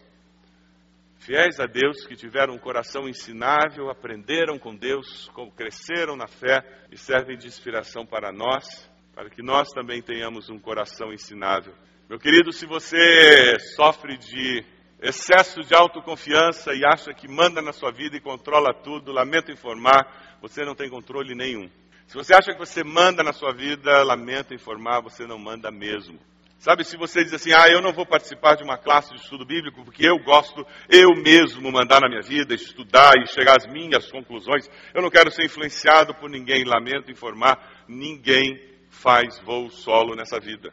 fiéis 1.19 1.61
a 1.61 1.67
Deus, 1.67 2.07
que 2.07 2.17
tiveram 2.17 2.55
um 2.55 2.59
coração 2.59 3.07
ensinável, 3.07 3.91
aprenderam 3.91 4.59
com 4.59 4.75
Deus, 4.75 5.31
cresceram 5.55 6.17
na 6.17 6.27
fé 6.27 6.63
e 6.91 6.97
servem 6.97 7.37
de 7.37 7.47
inspiração 7.47 8.07
para 8.07 8.33
nós 8.33 8.94
para 9.15 9.31
que 9.31 9.43
nós 9.43 9.71
também 9.71 10.03
tenhamos 10.03 10.51
um 10.51 10.59
coração 10.59 11.13
ensinável. 11.13 11.73
Meu 12.09 12.19
querido, 12.19 12.53
se 12.53 12.67
você 12.67 13.59
sofre 13.77 14.17
de 14.19 14.65
excesso 15.01 15.63
de 15.63 15.75
autoconfiança 15.75 16.75
e 16.75 16.85
acha 16.85 17.15
que 17.15 17.29
manda 17.29 17.63
na 17.63 17.73
sua 17.73 17.93
vida 17.93 18.17
e 18.17 18.21
controla 18.21 18.75
tudo, 18.75 19.13
lamento 19.13 19.53
informar, 19.53 20.37
você 20.41 20.65
não 20.65 20.75
tem 20.75 20.91
controle 20.91 21.35
nenhum. 21.35 21.71
Se 22.07 22.15
você 22.15 22.35
acha 22.35 22.53
que 22.53 22.59
você 22.59 22.83
manda 22.83 23.23
na 23.23 23.33
sua 23.33 23.53
vida, 23.53 24.03
lamento 24.03 24.53
informar, 24.53 25.01
você 25.01 25.27
não 25.27 25.39
manda 25.39 25.71
mesmo. 25.71 26.19
Sabe, 26.59 26.83
se 26.85 26.97
você 26.97 27.23
diz 27.23 27.35
assim, 27.35 27.53
ah, 27.53 27.69
eu 27.69 27.83
não 27.83 27.93
vou 27.93 28.07
participar 28.07 28.55
de 28.55 28.65
uma 28.65 28.79
classe 28.79 29.13
de 29.13 29.21
estudo 29.21 29.45
bíblico 29.45 29.85
porque 29.85 30.07
eu 30.09 30.19
gosto 30.19 30.67
eu 30.89 31.11
mesmo 31.23 31.71
mandar 31.71 32.01
na 32.01 32.09
minha 32.09 32.23
vida, 32.23 32.55
estudar 32.55 33.13
e 33.19 33.27
chegar 33.27 33.57
às 33.59 33.67
minhas 33.67 34.11
conclusões, 34.11 34.71
eu 34.95 35.03
não 35.03 35.11
quero 35.11 35.31
ser 35.31 35.45
influenciado 35.45 36.15
por 36.15 36.31
ninguém, 36.31 36.65
lamento 36.65 37.11
informar, 37.11 37.85
ninguém 37.87 38.74
faz 39.01 39.39
voo 39.41 39.71
solo 39.71 40.15
nessa 40.15 40.39
vida. 40.41 40.73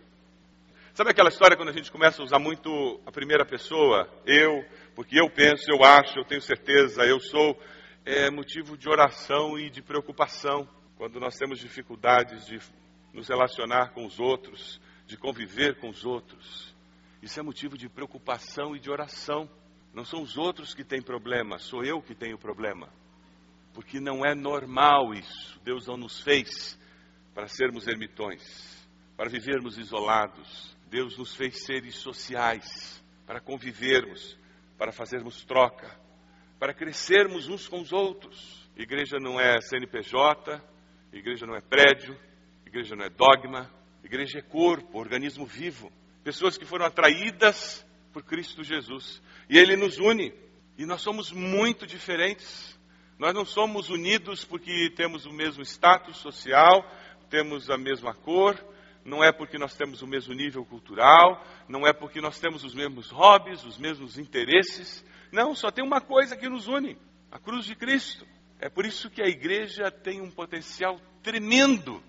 Sabe 0.93 1.11
aquela 1.11 1.29
história 1.29 1.55
quando 1.55 1.69
a 1.69 1.73
gente 1.73 1.91
começa 1.91 2.21
a 2.21 2.25
usar 2.25 2.39
muito 2.39 2.99
a 3.05 3.11
primeira 3.11 3.45
pessoa, 3.45 4.09
eu, 4.25 4.63
porque 4.95 5.19
eu 5.19 5.29
penso, 5.29 5.71
eu 5.71 5.83
acho, 5.83 6.19
eu 6.19 6.25
tenho 6.25 6.41
certeza, 6.41 7.03
eu 7.03 7.19
sou, 7.19 7.59
é 8.05 8.29
motivo 8.29 8.77
de 8.77 8.89
oração 8.89 9.57
e 9.57 9.69
de 9.69 9.81
preocupação 9.81 10.67
quando 10.97 11.19
nós 11.19 11.37
temos 11.37 11.59
dificuldades 11.59 12.45
de 12.45 12.59
nos 13.13 13.27
relacionar 13.27 13.91
com 13.93 14.05
os 14.05 14.19
outros 14.19 14.79
de 15.11 15.17
conviver 15.17 15.77
com 15.77 15.89
os 15.89 16.05
outros. 16.05 16.73
Isso 17.21 17.37
é 17.37 17.43
motivo 17.43 17.77
de 17.77 17.89
preocupação 17.89 18.73
e 18.77 18.79
de 18.79 18.89
oração. 18.89 19.49
Não 19.93 20.05
são 20.05 20.21
os 20.21 20.37
outros 20.37 20.73
que 20.73 20.85
têm 20.85 21.01
problema, 21.01 21.59
sou 21.59 21.83
eu 21.83 22.01
que 22.01 22.15
tenho 22.15 22.37
problema. 22.37 22.87
Porque 23.73 23.99
não 23.99 24.25
é 24.25 24.33
normal 24.33 25.13
isso. 25.13 25.59
Deus 25.65 25.85
não 25.85 25.97
nos 25.97 26.21
fez 26.21 26.79
para 27.33 27.47
sermos 27.47 27.87
ermitões, 27.87 28.87
para 29.15 29.29
vivermos 29.29 29.77
isolados. 29.77 30.75
Deus 30.89 31.17
nos 31.17 31.35
fez 31.35 31.63
seres 31.63 31.95
sociais, 31.95 33.03
para 33.25 33.39
convivermos, 33.39 34.37
para 34.77 34.91
fazermos 34.91 35.43
troca, 35.45 35.89
para 36.59 36.73
crescermos 36.73 37.47
uns 37.47 37.67
com 37.67 37.81
os 37.81 37.91
outros. 37.93 38.69
Igreja 38.75 39.17
não 39.19 39.39
é 39.39 39.61
CNPJ, 39.61 40.61
igreja 41.13 41.45
não 41.45 41.55
é 41.55 41.61
prédio, 41.61 42.17
igreja 42.65 42.95
não 42.95 43.05
é 43.05 43.09
dogma, 43.09 43.69
Igreja 44.03 44.39
é 44.39 44.41
corpo, 44.41 44.99
organismo 44.99 45.45
vivo. 45.45 45.91
Pessoas 46.23 46.57
que 46.57 46.65
foram 46.65 46.85
atraídas 46.85 47.85
por 48.11 48.23
Cristo 48.23 48.63
Jesus. 48.63 49.21
E 49.49 49.57
Ele 49.57 49.75
nos 49.75 49.97
une. 49.97 50.33
E 50.77 50.85
nós 50.85 51.01
somos 51.01 51.31
muito 51.31 51.85
diferentes. 51.85 52.77
Nós 53.17 53.33
não 53.33 53.45
somos 53.45 53.89
unidos 53.89 54.43
porque 54.43 54.89
temos 54.95 55.25
o 55.25 55.31
mesmo 55.31 55.63
status 55.63 56.17
social, 56.17 56.83
temos 57.31 57.69
a 57.69 57.77
mesma 57.77 58.13
cor, 58.13 58.61
não 59.03 59.23
é 59.23 59.31
porque 59.31 59.57
nós 59.57 59.73
temos 59.73 60.01
o 60.01 60.07
mesmo 60.07 60.33
nível 60.33 60.63
cultural, 60.65 61.43
não 61.67 61.87
é 61.87 61.93
porque 61.93 62.21
nós 62.21 62.37
temos 62.37 62.63
os 62.63 62.75
mesmos 62.75 63.09
hobbies, 63.09 63.63
os 63.63 63.77
mesmos 63.77 64.19
interesses. 64.19 65.03
Não, 65.31 65.55
só 65.55 65.71
tem 65.71 65.83
uma 65.83 66.01
coisa 66.01 66.35
que 66.35 66.49
nos 66.49 66.67
une: 66.67 66.97
a 67.31 67.39
cruz 67.39 67.65
de 67.65 67.75
Cristo. 67.75 68.27
É 68.59 68.69
por 68.69 68.85
isso 68.85 69.09
que 69.09 69.23
a 69.23 69.27
igreja 69.27 69.89
tem 69.89 70.21
um 70.21 70.29
potencial 70.29 70.99
tremendo 71.23 72.03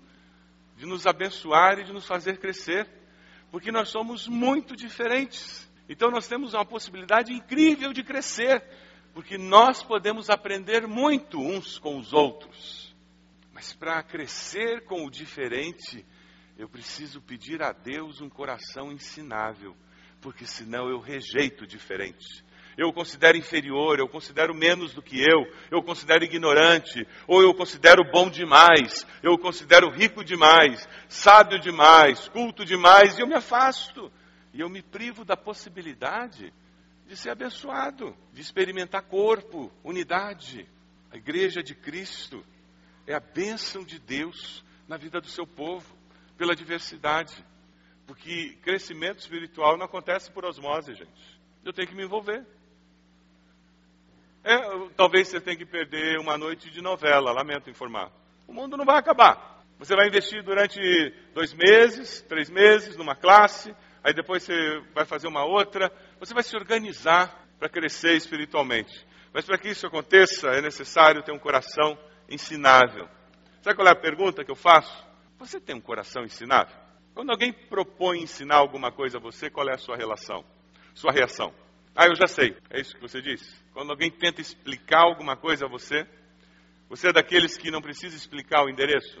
de 0.77 0.85
nos 0.85 1.07
abençoar 1.07 1.79
e 1.79 1.83
de 1.83 1.93
nos 1.93 2.05
fazer 2.05 2.37
crescer, 2.37 2.87
porque 3.49 3.71
nós 3.71 3.89
somos 3.89 4.27
muito 4.27 4.75
diferentes. 4.75 5.67
Então 5.89 6.11
nós 6.11 6.27
temos 6.27 6.53
uma 6.53 6.65
possibilidade 6.65 7.33
incrível 7.33 7.91
de 7.91 8.03
crescer, 8.03 8.63
porque 9.15 9.35
nós 9.35 9.81
podemos 9.81 10.29
aprender 10.29 10.85
muito 10.85 11.39
uns 11.39 11.79
com 11.79 11.97
os 11.97 12.13
outros. 12.13 12.92
Mas 13.63 13.71
para 13.71 14.03
crescer 14.03 14.83
com 14.83 15.05
o 15.05 15.09
diferente, 15.09 16.05
eu 16.57 16.67
preciso 16.67 17.21
pedir 17.21 17.63
a 17.63 17.71
Deus 17.71 18.19
um 18.19 18.27
coração 18.27 18.91
ensinável, 18.91 19.73
porque 20.19 20.45
senão 20.45 20.89
eu 20.89 20.99
rejeito 20.99 21.63
o 21.63 21.67
diferente 21.67 22.43
eu 22.75 22.87
o 22.87 22.93
considero 22.93 23.37
inferior, 23.37 23.99
eu 23.99 24.05
o 24.05 24.09
considero 24.09 24.53
menos 24.53 24.95
do 24.95 25.01
que 25.01 25.21
eu, 25.21 25.45
eu 25.69 25.77
o 25.77 25.83
considero 25.83 26.23
ignorante, 26.23 27.07
ou 27.27 27.39
eu 27.41 27.51
o 27.51 27.53
considero 27.53 28.03
bom 28.11 28.31
demais, 28.31 29.05
eu 29.21 29.33
o 29.33 29.37
considero 29.37 29.91
rico 29.91 30.23
demais, 30.23 30.89
sábio 31.07 31.59
demais, 31.59 32.27
culto 32.29 32.65
demais, 32.65 33.15
e 33.15 33.21
eu 33.21 33.27
me 33.27 33.35
afasto. 33.35 34.11
E 34.51 34.59
eu 34.59 34.69
me 34.69 34.81
privo 34.81 35.23
da 35.23 35.37
possibilidade 35.37 36.51
de 37.07 37.15
ser 37.15 37.29
abençoado, 37.29 38.17
de 38.33 38.41
experimentar 38.41 39.03
corpo, 39.03 39.71
unidade. 39.83 40.67
A 41.11 41.15
igreja 41.15 41.61
de 41.61 41.75
Cristo 41.75 42.43
é 43.05 43.13
a 43.13 43.19
bênção 43.19 43.83
de 43.83 43.99
Deus 43.99 44.63
na 44.87 44.97
vida 44.97 45.19
do 45.19 45.27
seu 45.27 45.45
povo, 45.45 45.95
pela 46.37 46.55
diversidade. 46.55 47.43
Porque 48.05 48.57
crescimento 48.61 49.19
espiritual 49.19 49.77
não 49.77 49.85
acontece 49.85 50.31
por 50.31 50.45
osmose, 50.45 50.93
gente. 50.93 51.41
Eu 51.63 51.71
tenho 51.71 51.87
que 51.87 51.95
me 51.95 52.03
envolver. 52.03 52.45
É, 54.43 54.57
talvez 54.97 55.29
você 55.29 55.39
tenha 55.39 55.55
que 55.55 55.65
perder 55.65 56.19
uma 56.19 56.37
noite 56.37 56.69
de 56.69 56.81
novela, 56.81 57.31
lamento 57.31 57.69
informar. 57.69 58.11
O 58.45 58.53
mundo 58.53 58.75
não 58.75 58.83
vai 58.83 58.97
acabar. 58.97 59.63
Você 59.79 59.95
vai 59.95 60.07
investir 60.07 60.43
durante 60.43 60.79
dois 61.33 61.53
meses, 61.53 62.21
três 62.21 62.49
meses 62.49 62.97
numa 62.97 63.15
classe, 63.15 63.73
aí 64.03 64.13
depois 64.13 64.43
você 64.43 64.81
vai 64.93 65.05
fazer 65.05 65.27
uma 65.27 65.45
outra. 65.45 65.91
Você 66.19 66.33
vai 66.33 66.43
se 66.43 66.55
organizar 66.55 67.47
para 67.57 67.69
crescer 67.69 68.15
espiritualmente. 68.15 68.93
Mas 69.33 69.45
para 69.45 69.57
que 69.57 69.69
isso 69.69 69.87
aconteça, 69.87 70.49
é 70.49 70.61
necessário 70.61 71.23
ter 71.23 71.31
um 71.31 71.39
coração 71.39 71.97
ensinável. 72.29 73.07
Sabe 73.61 73.75
qual 73.75 73.87
é 73.87 73.91
a 73.91 73.95
pergunta 73.95 74.43
que 74.43 74.51
eu 74.51 74.55
faço? 74.55 75.05
Você 75.37 75.59
tem 75.59 75.75
um 75.75 75.81
coração 75.81 76.23
ensinável? 76.23 76.75
Quando 77.13 77.29
alguém 77.29 77.53
propõe 77.53 78.23
ensinar 78.23 78.57
alguma 78.57 78.91
coisa 78.91 79.17
a 79.17 79.21
você, 79.21 79.49
qual 79.49 79.69
é 79.69 79.73
a 79.73 79.77
sua 79.77 79.95
relação? 79.95 80.43
Sua 80.93 81.11
reação? 81.11 81.53
Ah, 81.95 82.07
eu 82.07 82.15
já 82.15 82.27
sei. 82.27 82.57
É 82.69 82.79
isso 82.79 82.95
que 82.95 83.01
você 83.01 83.21
disse? 83.21 83.55
Quando 83.71 83.91
alguém 83.91 84.09
tenta 84.09 84.41
explicar 84.41 85.01
alguma 85.01 85.37
coisa 85.37 85.65
a 85.65 85.69
você, 85.69 86.07
você 86.89 87.09
é 87.09 87.13
daqueles 87.13 87.57
que 87.57 87.71
não 87.71 87.81
precisa 87.81 88.15
explicar 88.15 88.63
o 88.63 88.69
endereço. 88.69 89.19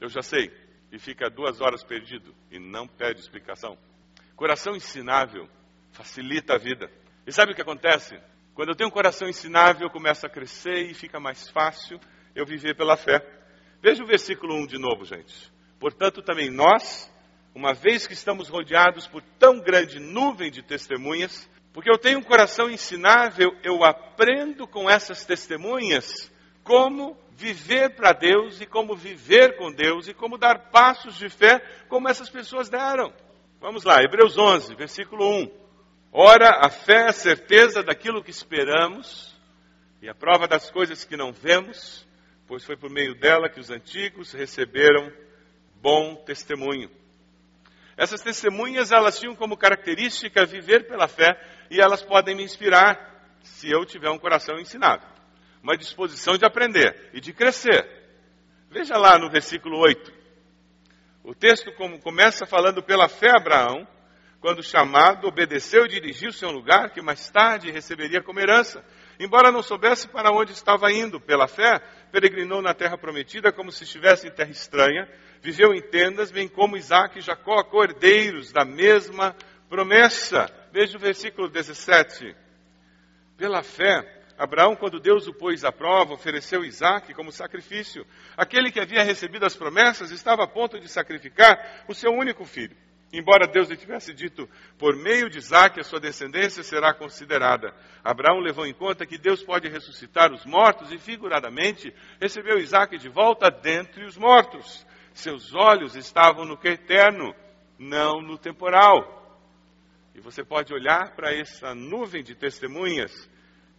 Eu 0.00 0.08
já 0.08 0.22
sei. 0.22 0.50
E 0.90 0.98
fica 0.98 1.30
duas 1.30 1.60
horas 1.60 1.84
perdido 1.84 2.34
e 2.50 2.58
não 2.58 2.86
pede 2.86 3.20
explicação. 3.20 3.78
Coração 4.34 4.74
ensinável 4.74 5.48
facilita 5.92 6.54
a 6.54 6.58
vida. 6.58 6.90
E 7.26 7.32
sabe 7.32 7.52
o 7.52 7.54
que 7.54 7.62
acontece? 7.62 8.18
Quando 8.54 8.70
eu 8.70 8.74
tenho 8.74 8.88
um 8.88 8.92
coração 8.92 9.28
ensinável, 9.28 9.86
eu 9.86 9.90
começo 9.90 10.26
a 10.26 10.30
crescer 10.30 10.90
e 10.90 10.94
fica 10.94 11.20
mais 11.20 11.48
fácil 11.50 12.00
eu 12.34 12.46
viver 12.46 12.76
pela 12.76 12.96
fé. 12.96 13.24
Veja 13.82 14.02
o 14.02 14.06
versículo 14.06 14.54
1 14.54 14.66
de 14.66 14.78
novo, 14.78 15.04
gente. 15.04 15.50
Portanto, 15.78 16.22
também 16.22 16.50
nós, 16.50 17.10
uma 17.54 17.72
vez 17.72 18.06
que 18.06 18.12
estamos 18.12 18.48
rodeados 18.48 19.06
por 19.06 19.22
tão 19.38 19.60
grande 19.60 19.98
nuvem 19.98 20.50
de 20.50 20.62
testemunhas, 20.62 21.48
porque 21.72 21.90
eu 21.90 21.98
tenho 21.98 22.18
um 22.18 22.22
coração 22.22 22.68
ensinável, 22.68 23.50
eu 23.62 23.84
aprendo 23.84 24.66
com 24.66 24.90
essas 24.90 25.24
testemunhas 25.24 26.30
como 26.62 27.16
viver 27.32 27.96
para 27.96 28.12
Deus 28.12 28.60
e 28.60 28.66
como 28.66 28.94
viver 28.94 29.56
com 29.56 29.72
Deus 29.72 30.06
e 30.08 30.14
como 30.14 30.36
dar 30.36 30.70
passos 30.70 31.16
de 31.16 31.28
fé 31.30 31.58
como 31.88 32.08
essas 32.08 32.28
pessoas 32.28 32.68
deram. 32.68 33.12
Vamos 33.60 33.84
lá, 33.84 34.02
Hebreus 34.02 34.36
11, 34.36 34.74
versículo 34.74 35.26
1. 35.42 35.50
Ora, 36.12 36.66
a 36.66 36.68
fé 36.68 37.06
é 37.06 37.08
a 37.08 37.12
certeza 37.12 37.82
daquilo 37.82 38.22
que 38.22 38.30
esperamos 38.30 39.34
e 40.02 40.08
a 40.08 40.14
prova 40.14 40.48
das 40.48 40.70
coisas 40.70 41.04
que 41.04 41.16
não 41.16 41.32
vemos, 41.32 42.06
pois 42.50 42.64
foi 42.64 42.76
por 42.76 42.90
meio 42.90 43.14
dela 43.14 43.48
que 43.48 43.60
os 43.60 43.70
antigos 43.70 44.32
receberam 44.32 45.08
bom 45.80 46.16
testemunho. 46.16 46.90
Essas 47.96 48.22
testemunhas, 48.22 48.90
elas 48.90 49.20
tinham 49.20 49.36
como 49.36 49.56
característica 49.56 50.44
viver 50.44 50.88
pela 50.88 51.06
fé 51.06 51.40
e 51.70 51.80
elas 51.80 52.02
podem 52.02 52.34
me 52.34 52.42
inspirar 52.42 53.38
se 53.40 53.70
eu 53.70 53.86
tiver 53.86 54.10
um 54.10 54.18
coração 54.18 54.58
ensinado, 54.58 55.06
uma 55.62 55.76
disposição 55.76 56.36
de 56.36 56.44
aprender 56.44 57.10
e 57.14 57.20
de 57.20 57.32
crescer. 57.32 57.88
Veja 58.68 58.96
lá 58.96 59.16
no 59.16 59.30
versículo 59.30 59.78
8. 59.78 60.12
O 61.22 61.36
texto 61.36 61.70
começa 62.02 62.46
falando 62.46 62.82
pela 62.82 63.08
fé 63.08 63.30
Abraão, 63.30 63.86
quando 64.40 64.60
chamado, 64.60 65.28
obedeceu 65.28 65.84
e 65.84 65.88
dirigiu-se 65.88 66.44
a 66.44 66.48
um 66.48 66.52
lugar 66.52 66.90
que 66.90 67.00
mais 67.00 67.30
tarde 67.30 67.70
receberia 67.70 68.20
como 68.20 68.40
herança. 68.40 68.84
Embora 69.20 69.52
não 69.52 69.62
soubesse 69.62 70.08
para 70.08 70.32
onde 70.32 70.52
estava 70.52 70.90
indo, 70.90 71.20
pela 71.20 71.46
fé, 71.46 71.78
peregrinou 72.10 72.62
na 72.62 72.72
terra 72.72 72.96
prometida 72.96 73.52
como 73.52 73.70
se 73.70 73.84
estivesse 73.84 74.26
em 74.26 74.30
terra 74.30 74.50
estranha, 74.50 75.06
viveu 75.42 75.74
em 75.74 75.82
tendas, 75.82 76.32
bem 76.32 76.48
como 76.48 76.74
Isaac 76.74 77.18
e 77.18 77.20
Jacó, 77.20 77.62
cordeiros 77.64 78.50
da 78.50 78.64
mesma 78.64 79.36
promessa. 79.68 80.50
Veja 80.72 80.96
o 80.96 81.00
versículo 81.00 81.50
17. 81.50 82.34
Pela 83.36 83.62
fé, 83.62 84.22
Abraão, 84.38 84.74
quando 84.74 84.98
Deus 84.98 85.26
o 85.26 85.34
pôs 85.34 85.66
à 85.66 85.70
prova, 85.70 86.14
ofereceu 86.14 86.64
Isaac 86.64 87.12
como 87.12 87.30
sacrifício. 87.30 88.06
Aquele 88.38 88.72
que 88.72 88.80
havia 88.80 89.02
recebido 89.02 89.44
as 89.44 89.54
promessas 89.54 90.10
estava 90.10 90.44
a 90.44 90.48
ponto 90.48 90.80
de 90.80 90.88
sacrificar 90.88 91.84
o 91.86 91.92
seu 91.94 92.10
único 92.10 92.46
filho. 92.46 92.74
Embora 93.12 93.48
Deus 93.48 93.68
lhe 93.68 93.76
tivesse 93.76 94.14
dito, 94.14 94.48
por 94.78 94.94
meio 94.94 95.28
de 95.28 95.38
Isaac 95.38 95.80
a 95.80 95.82
sua 95.82 95.98
descendência 95.98 96.62
será 96.62 96.94
considerada. 96.94 97.74
Abraão 98.04 98.38
levou 98.38 98.64
em 98.66 98.72
conta 98.72 99.04
que 99.04 99.18
Deus 99.18 99.42
pode 99.42 99.68
ressuscitar 99.68 100.32
os 100.32 100.46
mortos 100.46 100.92
e, 100.92 100.98
figuradamente, 100.98 101.92
recebeu 102.20 102.58
Isaac 102.58 102.96
de 102.98 103.08
volta 103.08 103.50
dentre 103.50 104.04
os 104.04 104.16
mortos. 104.16 104.86
Seus 105.12 105.52
olhos 105.54 105.96
estavam 105.96 106.44
no 106.44 106.56
que 106.56 106.68
é 106.68 106.72
eterno, 106.72 107.34
não 107.76 108.22
no 108.22 108.38
temporal. 108.38 109.18
E 110.14 110.20
você 110.20 110.44
pode 110.44 110.72
olhar 110.72 111.16
para 111.16 111.34
essa 111.34 111.74
nuvem 111.74 112.22
de 112.22 112.36
testemunhas 112.36 113.28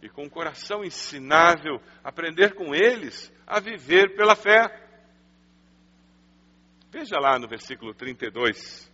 e, 0.02 0.10
com 0.10 0.24
o 0.24 0.30
coração 0.30 0.84
ensinável, 0.84 1.80
aprender 2.04 2.54
com 2.54 2.74
eles 2.74 3.32
a 3.46 3.60
viver 3.60 4.14
pela 4.14 4.36
fé. 4.36 4.68
Veja 6.90 7.18
lá 7.18 7.38
no 7.38 7.48
versículo 7.48 7.94
32. 7.94 8.91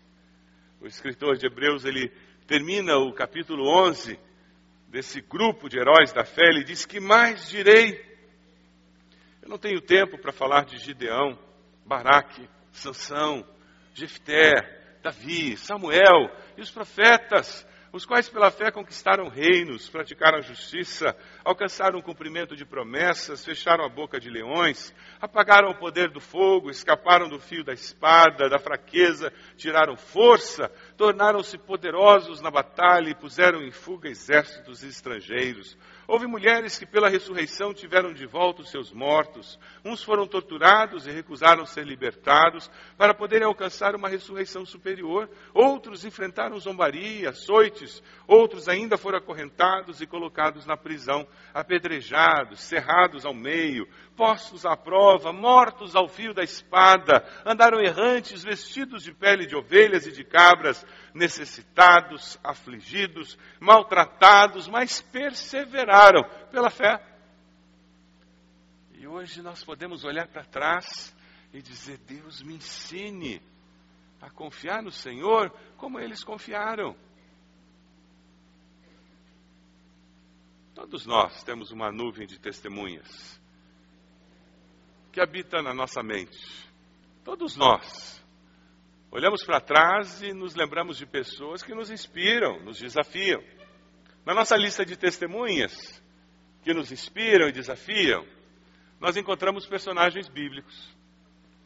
O 0.81 0.87
escritor 0.87 1.37
de 1.37 1.45
Hebreus, 1.45 1.85
ele 1.85 2.09
termina 2.47 2.97
o 2.99 3.13
capítulo 3.13 3.69
11 3.69 4.17
desse 4.87 5.21
grupo 5.21 5.69
de 5.69 5.77
heróis 5.77 6.13
da 6.13 6.25
fé, 6.25 6.45
ele 6.45 6.63
diz: 6.63 6.87
Que 6.87 7.01
mais 7.01 7.49
direi? 7.49 8.01
Eu 9.43 9.49
não 9.49 9.59
tenho 9.59 9.81
tempo 9.81 10.17
para 10.19 10.31
falar 10.31 10.65
de 10.65 10.79
Gideão, 10.79 11.37
Baraque, 11.85 12.49
Sansão, 12.71 13.45
Jefté, 13.93 14.99
Davi, 15.03 15.57
Samuel 15.57 16.31
e 16.57 16.61
os 16.61 16.71
profetas, 16.71 17.67
os 17.93 18.07
quais 18.07 18.29
pela 18.29 18.51
fé 18.51 18.71
conquistaram 18.71 19.29
reinos, 19.29 19.89
praticaram 19.89 20.41
justiça, 20.43 21.17
alcançaram 21.49 21.99
o 21.99 22.03
cumprimento 22.03 22.55
de 22.55 22.67
promessas, 22.67 23.43
fecharam 23.43 23.83
a 23.83 23.89
boca 23.89 24.21
de 24.21 24.29
leões, 24.29 24.95
apagaram 25.19 25.71
o 25.71 25.79
poder 25.79 26.11
do 26.11 26.21
fogo, 26.21 26.69
escaparam 26.69 27.27
do 27.27 27.41
fio 27.41 27.65
da 27.65 27.73
espada, 27.73 28.51
da 28.51 28.59
fraqueza, 28.59 29.33
tiraram 29.57 29.97
força, 29.97 30.71
tornaram-se 30.99 31.57
poderosos 31.57 32.43
na 32.43 32.51
batalha 32.51 33.09
e 33.09 33.15
puseram 33.15 33.63
em 33.63 33.71
fuga 33.71 34.11
exércitos 34.11 34.83
estrangeiros. 34.83 35.75
Houve 36.09 36.27
mulheres 36.27 36.79
que 36.79 36.87
pela 36.87 37.11
ressurreição 37.11 37.75
tiveram 37.75 38.15
de 38.15 38.25
volta 38.25 38.63
os 38.63 38.71
seus 38.71 38.91
mortos. 38.91 39.59
Uns 39.85 40.03
foram 40.03 40.27
torturados 40.27 41.07
e 41.07 41.11
recusaram 41.11 41.67
ser 41.67 41.87
libertados 41.87 42.71
para 42.97 43.13
poderem 43.13 43.47
alcançar 43.47 43.95
uma 43.95 44.09
ressurreição 44.09 44.65
superior. 44.65 45.29
Outros 45.53 46.07
enfrentaram 46.07 46.59
zombaria, 46.59 47.29
açoites. 47.29 48.03
Outros 48.27 48.69
ainda 48.69 48.97
foram 48.97 49.19
acorrentados 49.19 50.01
e 50.01 50.07
colocados 50.07 50.65
na 50.65 50.79
prisão, 50.79 51.29
apedrejados, 51.53 52.61
cerrados 52.61 53.25
ao 53.25 53.35
meio, 53.35 53.87
postos 54.17 54.67
à 54.67 54.77
prova, 54.77 55.33
mortos 55.33 55.97
ao 55.97 56.09
fio 56.09 56.35
da 56.35 56.43
espada. 56.43 57.25
Andaram 57.45 57.81
errantes, 57.81 58.43
vestidos 58.43 59.03
de 59.03 59.13
pele 59.13 59.47
de 59.47 59.57
ovelhas 59.57 60.07
e 60.07 60.13
de 60.13 60.25
cabras, 60.25 60.85
necessitados, 61.15 62.39
afligidos, 62.43 63.39
maltratados, 63.61 64.69
mas 64.69 65.01
perseveraram 65.01 66.23
pela 66.51 66.71
fé. 66.71 67.01
E 68.95 69.07
hoje 69.07 69.43
nós 69.43 69.63
podemos 69.63 70.05
olhar 70.05 70.27
para 70.27 70.45
trás 70.45 71.17
e 71.53 71.63
dizer: 71.63 71.99
Deus 71.99 72.43
me 72.43 72.55
ensine 72.55 73.41
a 74.21 74.31
confiar 74.31 74.83
no 74.83 74.91
Senhor 74.91 75.51
como 75.77 76.01
eles 76.01 76.25
confiaram. 76.25 76.97
Todos 80.79 81.07
nós 81.07 81.43
temos 81.43 81.73
uma 81.73 81.91
nuvem 81.91 82.25
de 82.25 82.39
testemunhas 82.39 83.41
que 85.11 85.21
habita 85.21 85.61
na 85.61 85.75
nossa 85.75 86.05
mente. 86.05 86.39
Todos 87.25 87.57
nós. 87.57 88.25
Olhamos 89.11 89.43
para 89.45 89.61
trás 89.61 90.23
e 90.23 90.33
nos 90.33 90.55
lembramos 90.55 90.97
de 90.97 91.05
pessoas 91.05 91.65
que 91.65 91.75
nos 91.75 91.91
inspiram, 91.91 92.61
nos 92.63 92.79
desafiam. 92.79 93.43
Na 94.25 94.33
nossa 94.33 94.57
lista 94.57 94.87
de 94.87 94.97
testemunhas 94.97 96.01
que 96.63 96.73
nos 96.73 96.93
inspiram 96.93 97.49
e 97.49 97.53
desafiam, 97.53 98.25
nós 99.01 99.17
encontramos 99.17 99.67
personagens 99.67 100.29
bíblicos. 100.29 100.97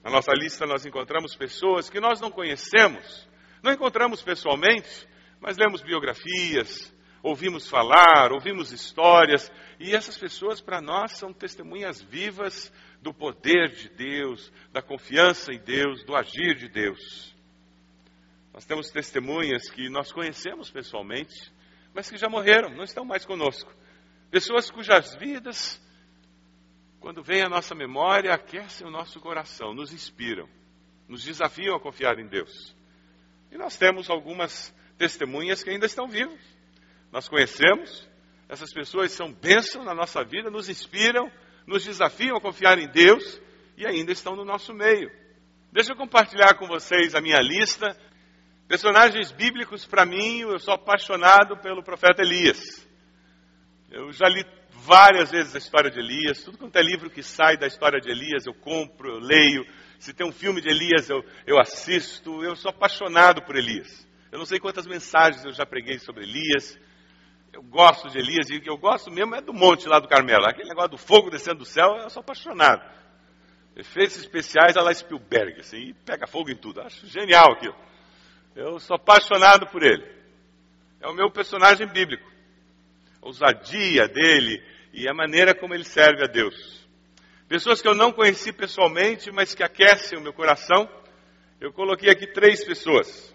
Na 0.03 0.11
nossa 0.11 0.33
lista 0.33 0.65
nós 0.65 0.87
encontramos 0.87 1.37
pessoas 1.37 1.91
que 1.91 2.01
nós 2.01 2.19
não 2.19 2.31
conhecemos, 2.31 3.29
não 3.63 3.75
encontramos 3.75 4.23
pessoalmente, 4.23 5.07
mas 5.39 5.59
lemos 5.59 5.83
biografias, 5.83 6.91
ouvimos 7.23 7.69
falar, 7.69 8.33
ouvimos 8.33 8.73
histórias, 8.73 9.51
e 9.79 9.95
essas 9.95 10.19
pessoas 10.19 10.61
para 10.61 10.81
nós 10.81 11.13
são 11.13 11.33
testemunhas 11.33 12.03
vivas 12.03 12.73
do 13.01 13.15
poder 13.15 13.71
de 13.71 13.89
Deus, 13.89 14.53
da 14.73 14.83
confiança 14.83 15.53
em 15.53 15.59
Deus, 15.59 16.05
do 16.05 16.17
agir 16.17 16.57
de 16.57 16.69
Deus. 16.69 17.35
Nós 18.53 18.65
temos 18.65 18.91
testemunhas 18.91 19.71
que 19.71 19.89
nós 19.89 20.13
conhecemos 20.13 20.71
pessoalmente, 20.71 21.53
mas 21.95 22.11
que 22.11 22.17
já 22.17 22.29
morreram, 22.29 22.71
não 22.71 22.85
estão 22.85 23.05
mais 23.05 23.25
conosco. 23.25 23.73
Pessoas 24.31 24.71
cujas 24.71 25.15
vidas, 25.15 25.81
quando 27.01 27.23
vem 27.23 27.43
à 27.43 27.49
nossa 27.49 27.75
memória, 27.75 28.33
aquecem 28.33 28.87
o 28.87 28.91
nosso 28.91 29.21
coração, 29.21 29.75
nos 29.75 29.93
inspiram, 29.93 30.49
nos 31.09 31.25
desafiam 31.25 31.77
a 31.77 31.81
confiar 31.81 32.19
em 32.19 32.27
Deus. 32.27 32.75
E 33.51 33.57
nós 33.57 33.77
temos 33.77 34.09
algumas 34.09 34.75
testemunhas 34.97 35.63
que 35.63 35.71
ainda 35.71 35.87
estão 35.87 36.09
vivas. 36.09 36.41
Nós 37.13 37.29
conhecemos, 37.29 38.09
essas 38.49 38.73
pessoas 38.73 39.13
são 39.13 39.33
bênção 39.33 39.85
na 39.85 39.95
nossa 39.95 40.25
vida, 40.25 40.51
nos 40.51 40.69
inspiram, 40.69 41.31
nos 41.67 41.85
desafiam 41.85 42.37
a 42.37 42.41
confiar 42.41 42.79
em 42.79 42.89
Deus 42.89 43.41
e 43.77 43.87
ainda 43.87 44.11
estão 44.11 44.35
no 44.35 44.45
nosso 44.45 44.75
meio. 44.75 45.11
Deixa 45.71 45.93
eu 45.93 45.97
compartilhar 45.97 46.55
com 46.55 46.67
vocês 46.67 47.15
a 47.15 47.21
minha 47.21 47.41
lista 47.41 47.97
Personagens 48.73 49.31
bíblicos, 49.31 49.85
para 49.85 50.07
mim, 50.07 50.41
eu 50.41 50.59
sou 50.59 50.73
apaixonado 50.73 51.59
pelo 51.59 51.83
profeta 51.83 52.23
Elias. 52.23 52.89
Eu 53.91 54.11
já 54.13 54.27
li 54.27 54.43
várias 54.71 55.31
vezes 55.31 55.55
a 55.55 55.59
história 55.59 55.91
de 55.91 55.99
Elias, 55.99 56.43
tudo 56.43 56.57
quanto 56.57 56.77
é 56.77 56.83
livro 56.83 57.11
que 57.11 57.23
sai 57.23 57.59
da 57.59 57.67
história 57.67 58.01
de 58.01 58.11
Elias, 58.11 58.47
eu 58.47 58.55
compro, 58.55 59.11
eu 59.11 59.19
leio. 59.19 59.67
Se 59.99 60.15
tem 60.15 60.27
um 60.27 60.33
filme 60.33 60.63
de 60.63 60.71
Elias, 60.71 61.11
eu, 61.11 61.23
eu 61.47 61.61
assisto. 61.61 62.43
Eu 62.43 62.57
sou 62.57 62.71
apaixonado 62.71 63.43
por 63.43 63.57
Elias. 63.57 64.09
Eu 64.33 64.39
não 64.39 64.47
sei 64.47 64.59
quantas 64.59 64.87
mensagens 64.87 65.45
eu 65.45 65.53
já 65.53 65.67
preguei 65.67 65.99
sobre 65.99 66.25
Elias. 66.25 66.79
Eu 67.53 67.63
gosto 67.63 68.09
de 68.09 68.19
Elias 68.19 68.49
e 68.49 68.57
o 68.57 68.61
que 68.63 68.71
eu 68.71 68.79
gosto 68.79 69.11
mesmo 69.11 69.35
é 69.35 69.43
do 69.43 69.53
monte 69.53 69.87
lá 69.87 69.99
do 69.99 70.09
Carmelo. 70.09 70.47
Aquele 70.47 70.71
negócio 70.71 70.93
do 70.93 70.99
fogo 70.99 71.31
descendo 71.31 71.59
do 71.59 71.65
céu, 71.67 71.97
eu 71.97 72.09
sou 72.09 72.21
apaixonado. 72.21 72.83
Efeitos 73.77 74.17
especiais 74.17 74.77
a 74.77 74.83
lá 74.83 74.93
Spielberg, 74.93 75.61
assim, 75.61 75.95
pega 76.05 76.27
fogo 76.27 76.51
em 76.51 76.57
tudo. 76.57 76.81
Acho 76.81 77.07
genial 77.07 77.53
aquilo. 77.53 77.77
Eu 78.57 78.79
sou 78.81 78.97
apaixonado 78.97 79.67
por 79.67 79.83
ele. 79.83 80.05
É 81.01 81.09
o 81.09 81.15
meu 81.15 81.31
personagem 81.31 81.87
bíblico. 81.87 82.31
A 83.21 83.27
ousadia 83.27 84.09
dele 84.09 84.63
e 84.93 85.09
a 85.09 85.15
maneira 85.15 85.55
como 85.55 85.75
ele 85.75 85.85
serve 85.85 86.25
a 86.25 86.27
Deus. 86.27 86.83
Pessoas 87.49 87.83
que 87.83 87.89
eu 87.89 87.95
não 87.95 88.13
conheci 88.13 88.53
pessoalmente, 88.53 89.31
mas 89.31 89.55
que 89.55 89.63
aquecem 89.63 90.19
o 90.19 90.23
meu 90.23 90.33
coração. 90.33 90.89
Eu 91.61 91.73
coloquei 91.73 92.11
aqui 92.11 92.27
três 92.27 92.65
pessoas. 92.65 93.35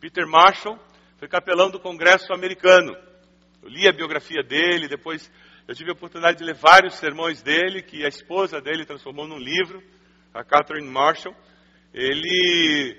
Peter 0.00 0.26
Marshall 0.26 0.78
foi 1.18 1.28
capelão 1.28 1.70
do 1.70 1.78
Congresso 1.78 2.32
americano. 2.32 2.96
Eu 3.62 3.68
li 3.68 3.86
a 3.86 3.92
biografia 3.92 4.42
dele, 4.42 4.88
depois 4.88 5.30
eu 5.68 5.74
tive 5.74 5.90
a 5.90 5.92
oportunidade 5.92 6.38
de 6.38 6.44
ler 6.44 6.54
vários 6.54 6.94
sermões 6.96 7.42
dele, 7.42 7.82
que 7.82 8.04
a 8.04 8.08
esposa 8.08 8.60
dele 8.60 8.86
transformou 8.86 9.26
num 9.26 9.38
livro, 9.38 9.82
a 10.32 10.42
Catherine 10.42 10.88
Marshall. 10.88 11.34
Ele 11.92 12.96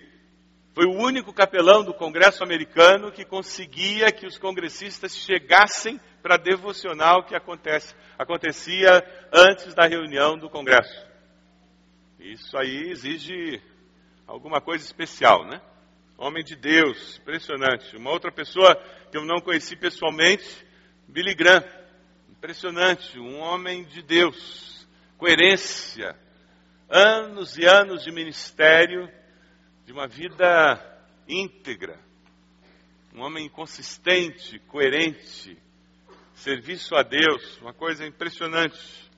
foi 0.73 0.85
o 0.85 0.97
único 0.97 1.33
capelão 1.33 1.83
do 1.83 1.93
Congresso 1.93 2.43
americano 2.43 3.11
que 3.11 3.25
conseguia 3.25 4.11
que 4.11 4.25
os 4.25 4.37
congressistas 4.37 5.15
chegassem 5.17 5.99
para 6.21 6.37
devocional 6.37 7.25
que 7.25 7.35
acontece, 7.35 7.95
acontecia 8.17 9.03
antes 9.33 9.73
da 9.73 9.87
reunião 9.87 10.37
do 10.37 10.49
Congresso. 10.49 11.05
Isso 12.19 12.55
aí 12.55 12.91
exige 12.91 13.61
alguma 14.27 14.61
coisa 14.61 14.85
especial, 14.85 15.45
né? 15.45 15.59
Homem 16.23 16.43
de 16.43 16.55
Deus, 16.55 17.17
impressionante. 17.17 17.97
Uma 17.97 18.11
outra 18.11 18.31
pessoa 18.31 18.75
que 19.09 19.17
eu 19.17 19.25
não 19.25 19.41
conheci 19.41 19.75
pessoalmente, 19.75 20.45
Billy 21.07 21.33
Graham. 21.33 21.63
Impressionante, 22.29 23.17
um 23.17 23.39
homem 23.39 23.85
de 23.85 24.03
Deus, 24.03 24.87
coerência, 25.17 26.15
anos 26.87 27.57
e 27.57 27.65
anos 27.65 28.03
de 28.03 28.11
ministério 28.11 29.11
de 29.83 29.91
uma 29.91 30.07
vida 30.07 30.79
íntegra, 31.27 31.99
um 33.15 33.21
homem 33.21 33.49
consistente, 33.49 34.59
coerente, 34.67 35.57
serviço 36.35 36.95
a 36.95 37.01
Deus, 37.01 37.59
uma 37.61 37.73
coisa 37.73 38.05
impressionante. 38.05 39.09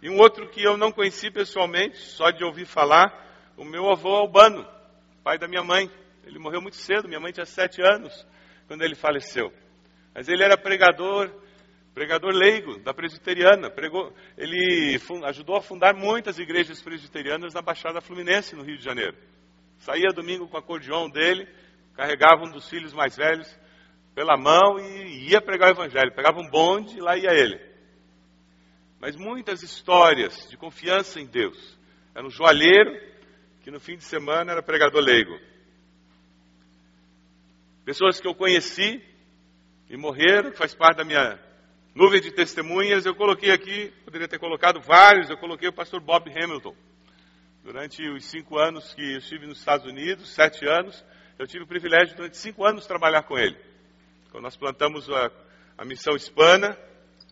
E 0.00 0.08
um 0.08 0.18
outro 0.20 0.48
que 0.50 0.62
eu 0.62 0.76
não 0.76 0.92
conheci 0.92 1.32
pessoalmente, 1.32 1.96
só 1.96 2.30
de 2.30 2.44
ouvir 2.44 2.66
falar, 2.66 3.52
o 3.56 3.64
meu 3.64 3.90
avô 3.90 4.14
Albano, 4.14 4.64
pai 5.24 5.36
da 5.36 5.48
minha 5.48 5.64
mãe. 5.64 5.90
Ele 6.24 6.38
morreu 6.38 6.60
muito 6.60 6.76
cedo, 6.76 7.08
minha 7.08 7.20
mãe 7.20 7.32
tinha 7.32 7.46
sete 7.46 7.82
anos 7.82 8.26
quando 8.66 8.82
ele 8.82 8.94
faleceu. 8.94 9.52
Mas 10.14 10.28
ele 10.28 10.42
era 10.42 10.56
pregador, 10.56 11.30
pregador 11.94 12.32
leigo 12.32 12.78
da 12.78 12.94
presbiteriana. 12.94 13.70
Pregou, 13.70 14.14
ele 14.36 14.98
ajudou 15.24 15.56
a 15.56 15.62
fundar 15.62 15.94
muitas 15.94 16.38
igrejas 16.38 16.80
presbiterianas 16.82 17.54
na 17.54 17.62
Baixada 17.62 18.00
Fluminense, 18.00 18.54
no 18.54 18.62
Rio 18.62 18.76
de 18.76 18.84
Janeiro. 18.84 19.16
Saía 19.78 20.12
domingo 20.14 20.46
com 20.46 20.56
o 20.56 20.60
acordeão 20.60 21.10
dele, 21.10 21.48
carregava 21.94 22.44
um 22.44 22.52
dos 22.52 22.68
filhos 22.68 22.92
mais 22.92 23.16
velhos 23.16 23.48
pela 24.14 24.36
mão 24.36 24.78
e 24.78 25.30
ia 25.30 25.40
pregar 25.40 25.70
o 25.70 25.72
evangelho. 25.72 26.14
Pegava 26.14 26.38
um 26.38 26.48
bonde 26.48 26.96
e 26.96 27.00
lá 27.00 27.16
ia 27.16 27.32
ele. 27.32 27.58
Mas 29.00 29.16
muitas 29.16 29.62
histórias 29.62 30.48
de 30.48 30.56
confiança 30.56 31.20
em 31.20 31.26
Deus. 31.26 31.76
Era 32.14 32.24
um 32.24 32.30
joalheiro 32.30 32.92
que 33.62 33.70
no 33.70 33.80
fim 33.80 33.96
de 33.96 34.04
semana 34.04 34.52
era 34.52 34.62
pregador 34.62 35.02
leigo. 35.02 35.36
Pessoas 37.84 38.20
que 38.20 38.28
eu 38.28 38.34
conheci 38.34 39.02
e 39.90 39.96
morreram, 39.96 40.50
que 40.50 40.58
faz 40.58 40.74
parte 40.74 40.98
da 40.98 41.04
minha 41.04 41.38
nuvem 41.94 42.20
de 42.20 42.30
testemunhas, 42.30 43.04
eu 43.04 43.14
coloquei 43.14 43.50
aqui, 43.50 43.92
poderia 44.04 44.28
ter 44.28 44.38
colocado 44.38 44.80
vários, 44.80 45.28
eu 45.28 45.36
coloquei 45.36 45.68
o 45.68 45.72
pastor 45.72 46.00
Bob 46.00 46.30
Hamilton. 46.30 46.74
Durante 47.64 48.02
os 48.08 48.24
cinco 48.24 48.58
anos 48.58 48.94
que 48.94 49.02
eu 49.02 49.18
estive 49.18 49.46
nos 49.46 49.58
Estados 49.58 49.86
Unidos, 49.86 50.28
sete 50.32 50.66
anos, 50.66 51.04
Eu 51.38 51.46
tive 51.46 51.64
o 51.64 51.66
privilégio 51.66 52.14
durante 52.14 52.36
cinco 52.36 52.64
anos 52.64 52.86
trabalhar 52.86 53.22
com 53.24 53.36
ele. 53.36 53.56
Quando 54.30 54.44
nós 54.44 54.56
plantamos 54.56 55.10
a, 55.10 55.30
a 55.76 55.84
missão 55.84 56.14
hispana, 56.14 56.78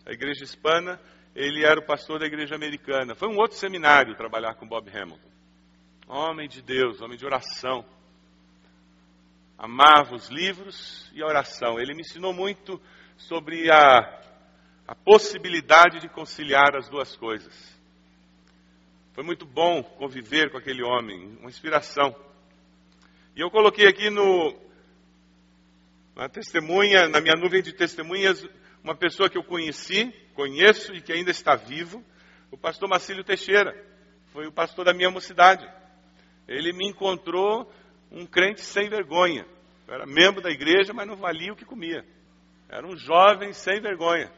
a 0.05 0.11
igreja 0.11 0.43
hispana, 0.43 0.99
ele 1.33 1.63
era 1.63 1.79
o 1.79 1.85
pastor 1.85 2.19
da 2.19 2.25
igreja 2.25 2.55
americana. 2.55 3.15
Foi 3.15 3.29
um 3.29 3.37
outro 3.37 3.57
seminário 3.57 4.15
trabalhar 4.15 4.55
com 4.55 4.67
Bob 4.67 4.89
Hamilton. 4.89 5.31
Homem 6.07 6.49
de 6.49 6.61
Deus, 6.61 6.99
homem 6.99 7.17
de 7.17 7.25
oração. 7.25 7.85
Amava 9.63 10.15
os 10.15 10.27
livros 10.29 11.07
e 11.13 11.21
a 11.21 11.27
oração. 11.27 11.79
Ele 11.79 11.93
me 11.93 12.01
ensinou 12.01 12.33
muito 12.33 12.81
sobre 13.15 13.71
a, 13.71 13.99
a 14.87 14.95
possibilidade 14.95 15.99
de 15.99 16.09
conciliar 16.09 16.75
as 16.75 16.89
duas 16.89 17.15
coisas. 17.15 17.79
Foi 19.13 19.23
muito 19.23 19.45
bom 19.45 19.83
conviver 19.83 20.49
com 20.49 20.57
aquele 20.57 20.81
homem, 20.81 21.37
uma 21.39 21.47
inspiração. 21.47 22.15
E 23.35 23.41
eu 23.41 23.51
coloquei 23.51 23.87
aqui 23.87 24.09
no, 24.09 24.59
na 26.15 26.27
testemunha, 26.27 27.07
na 27.07 27.21
minha 27.21 27.35
nuvem 27.35 27.61
de 27.61 27.71
testemunhas, 27.71 28.43
uma 28.83 28.95
pessoa 28.95 29.29
que 29.29 29.37
eu 29.37 29.43
conheci, 29.43 30.11
conheço 30.33 30.91
e 30.91 31.01
que 31.01 31.13
ainda 31.13 31.29
está 31.29 31.55
vivo, 31.55 32.03
o 32.49 32.57
pastor 32.57 32.89
Marcílio 32.89 33.23
Teixeira. 33.23 33.79
Foi 34.33 34.47
o 34.47 34.51
pastor 34.51 34.85
da 34.85 34.93
minha 34.93 35.11
mocidade. 35.11 35.69
Ele 36.47 36.73
me 36.73 36.89
encontrou 36.89 37.71
um 38.11 38.25
crente 38.25 38.61
sem 38.61 38.89
vergonha. 38.89 39.45
Eu 39.87 39.93
era 39.93 40.05
membro 40.05 40.41
da 40.41 40.49
igreja, 40.49 40.93
mas 40.93 41.07
não 41.07 41.15
valia 41.15 41.53
o 41.53 41.55
que 41.55 41.65
comia. 41.65 42.05
Era 42.69 42.85
um 42.85 42.95
jovem 42.95 43.53
sem 43.53 43.81
vergonha. 43.81 44.31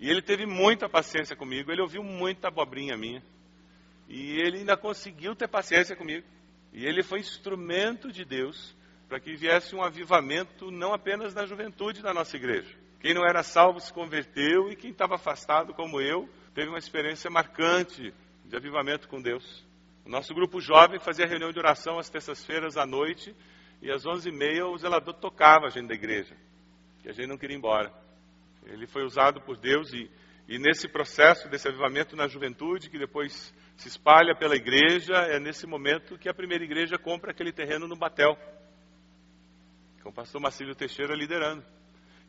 E 0.00 0.08
ele 0.08 0.22
teve 0.22 0.46
muita 0.46 0.88
paciência 0.88 1.34
comigo, 1.34 1.72
ele 1.72 1.82
ouviu 1.82 2.02
muita 2.02 2.48
abobrinha 2.48 2.96
minha. 2.96 3.22
E 4.08 4.40
ele 4.40 4.58
ainda 4.58 4.76
conseguiu 4.76 5.34
ter 5.34 5.48
paciência 5.48 5.96
comigo. 5.96 6.26
E 6.72 6.86
ele 6.86 7.02
foi 7.02 7.20
instrumento 7.20 8.12
de 8.12 8.24
Deus 8.24 8.76
para 9.08 9.18
que 9.18 9.34
viesse 9.34 9.74
um 9.74 9.82
avivamento 9.82 10.70
não 10.70 10.92
apenas 10.92 11.34
na 11.34 11.46
juventude 11.46 12.02
da 12.02 12.12
nossa 12.12 12.36
igreja. 12.36 12.74
Quem 13.00 13.14
não 13.14 13.24
era 13.24 13.42
salvo 13.42 13.80
se 13.80 13.92
converteu 13.92 14.70
e 14.70 14.76
quem 14.76 14.90
estava 14.90 15.14
afastado, 15.14 15.72
como 15.72 16.00
eu, 16.00 16.28
teve 16.54 16.68
uma 16.68 16.78
experiência 16.78 17.30
marcante 17.30 18.12
de 18.44 18.56
avivamento 18.56 19.08
com 19.08 19.20
Deus. 19.20 19.64
O 20.08 20.10
nosso 20.10 20.34
grupo 20.34 20.58
jovem 20.58 20.98
fazia 20.98 21.26
reunião 21.26 21.52
de 21.52 21.58
oração 21.58 21.98
às 21.98 22.08
terças-feiras 22.08 22.78
à 22.78 22.86
noite 22.86 23.36
e 23.82 23.90
às 23.90 24.06
onze 24.06 24.30
e 24.30 24.32
meia 24.32 24.66
o 24.66 24.78
zelador 24.78 25.12
tocava 25.12 25.66
a 25.66 25.68
gente 25.68 25.88
da 25.88 25.94
igreja, 25.94 26.34
que 27.02 27.10
a 27.10 27.12
gente 27.12 27.26
não 27.26 27.36
queria 27.36 27.54
ir 27.54 27.58
embora. 27.58 27.92
Ele 28.64 28.86
foi 28.86 29.04
usado 29.04 29.38
por 29.42 29.58
Deus 29.58 29.92
e, 29.92 30.10
e 30.48 30.58
nesse 30.58 30.88
processo 30.88 31.46
desse 31.50 31.68
avivamento 31.68 32.16
na 32.16 32.26
juventude, 32.26 32.88
que 32.88 32.98
depois 32.98 33.54
se 33.76 33.88
espalha 33.88 34.34
pela 34.34 34.56
igreja, 34.56 35.12
é 35.12 35.38
nesse 35.38 35.66
momento 35.66 36.16
que 36.16 36.30
a 36.30 36.34
primeira 36.34 36.64
igreja 36.64 36.96
compra 36.96 37.32
aquele 37.32 37.52
terreno 37.52 37.86
no 37.86 37.94
Batel, 37.94 38.34
com 40.02 40.08
o 40.08 40.12
pastor 40.12 40.40
Marcílio 40.40 40.74
Teixeira 40.74 41.14
liderando. 41.14 41.62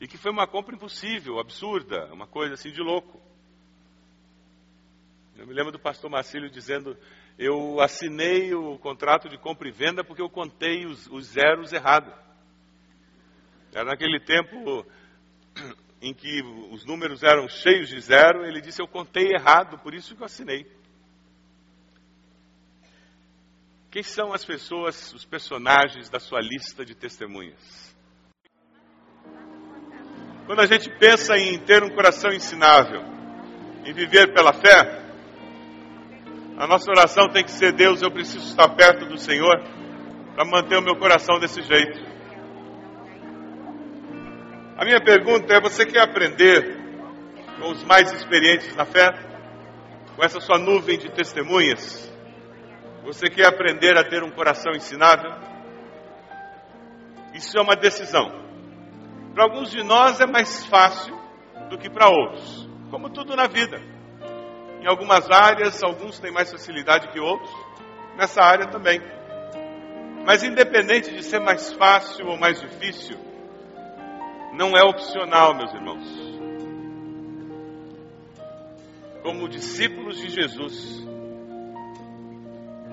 E 0.02 0.08
que 0.08 0.18
foi 0.18 0.34
uma 0.34 0.46
compra 0.46 0.76
impossível, 0.76 1.40
absurda, 1.40 2.12
uma 2.12 2.28
coisa 2.28 2.56
assim 2.56 2.74
de 2.74 2.82
louco. 2.82 3.22
Eu 5.38 5.48
me 5.48 5.54
lembro 5.54 5.72
do 5.72 5.80
pastor 5.80 6.12
Marcílio 6.12 6.50
dizendo: 6.50 6.98
Eu 7.42 7.80
assinei 7.80 8.54
o 8.54 8.78
contrato 8.80 9.30
de 9.30 9.38
compra 9.38 9.70
e 9.70 9.72
venda 9.72 10.04
porque 10.04 10.22
eu 10.22 10.30
contei 10.30 10.86
os, 10.86 11.08
os 11.08 11.28
zeros 11.28 11.72
errado. 11.72 12.12
Era 13.74 13.86
naquele 13.86 14.20
tempo 14.20 14.86
em 16.02 16.14
que 16.14 16.42
os 16.70 16.84
números 16.84 17.24
eram 17.24 17.48
cheios 17.48 17.88
de 17.88 18.02
zero, 18.02 18.46
ele 18.46 18.60
disse: 18.60 18.82
Eu 18.82 18.90
contei 18.90 19.32
errado, 19.32 19.80
por 19.80 19.94
isso 19.94 20.18
que 20.18 20.22
eu 20.22 20.26
assinei. 20.26 20.70
Quem 23.90 24.04
são 24.04 24.34
as 24.34 24.44
pessoas, 24.44 25.14
os 25.14 25.24
personagens 25.24 26.10
da 26.10 26.20
sua 26.20 26.42
lista 26.42 26.84
de 26.86 26.94
testemunhas? 26.94 27.96
Quando 30.46 30.60
a 30.60 30.66
gente 30.66 30.90
pensa 31.00 31.38
em 31.38 31.58
ter 31.58 31.84
um 31.84 31.90
coração 31.96 32.32
ensinável, 32.34 33.02
em 33.86 33.94
viver 33.94 34.34
pela 34.34 34.52
fé, 34.52 35.09
a 36.60 36.68
nossa 36.68 36.92
oração 36.92 37.30
tem 37.30 37.42
que 37.42 37.52
ser: 37.52 37.72
Deus, 37.72 38.02
eu 38.02 38.12
preciso 38.12 38.46
estar 38.46 38.68
perto 38.76 39.06
do 39.06 39.18
Senhor 39.18 39.64
para 40.36 40.44
manter 40.44 40.78
o 40.78 40.82
meu 40.82 40.98
coração 40.98 41.40
desse 41.40 41.62
jeito. 41.62 41.98
A 44.78 44.84
minha 44.84 45.02
pergunta 45.02 45.54
é: 45.54 45.62
você 45.62 45.86
quer 45.86 46.02
aprender 46.02 46.78
com 47.58 47.72
os 47.72 47.82
mais 47.86 48.12
experientes 48.12 48.76
na 48.76 48.84
fé? 48.84 49.08
Com 50.18 50.24
essa 50.24 50.42
sua 50.42 50.60
nuvem 50.60 50.98
de 50.98 51.10
testemunhas? 51.10 52.14
Você 53.06 53.30
quer 53.30 53.48
aprender 53.48 53.98
a 53.98 54.04
ter 54.04 54.22
um 54.22 54.30
coração 54.30 54.74
ensinável? 54.74 55.32
Isso 57.34 57.58
é 57.58 57.62
uma 57.62 57.76
decisão. 57.76 58.30
Para 59.34 59.46
alguns 59.46 59.72
de 59.72 59.82
nós 59.82 60.20
é 60.20 60.26
mais 60.26 60.66
fácil 60.66 61.18
do 61.70 61.78
que 61.78 61.90
para 61.90 62.10
outros, 62.10 62.70
como 62.92 63.10
tudo 63.10 63.34
na 63.34 63.48
vida. 63.48 63.82
Em 64.82 64.88
algumas 64.88 65.30
áreas, 65.30 65.84
alguns 65.84 66.20
têm 66.20 66.32
mais 66.32 66.52
facilidade 66.52 67.10
que 67.10 67.20
outros, 67.20 67.52
nessa 68.16 68.42
área 68.42 68.68
também. 68.68 69.02
Mas 70.26 70.44
independente 70.44 71.12
de 71.12 71.24
ser 71.24 71.40
mais 71.40 71.74
fácil 71.74 72.28
ou 72.28 72.38
mais 72.38 72.60
difícil, 72.62 73.18
não 74.54 74.76
é 74.76 74.84
opcional, 74.84 75.56
meus 75.56 75.74
irmãos. 75.74 76.30
Como 79.24 79.50
discípulos 79.50 80.18
de 80.18 80.30
Jesus, 80.30 81.06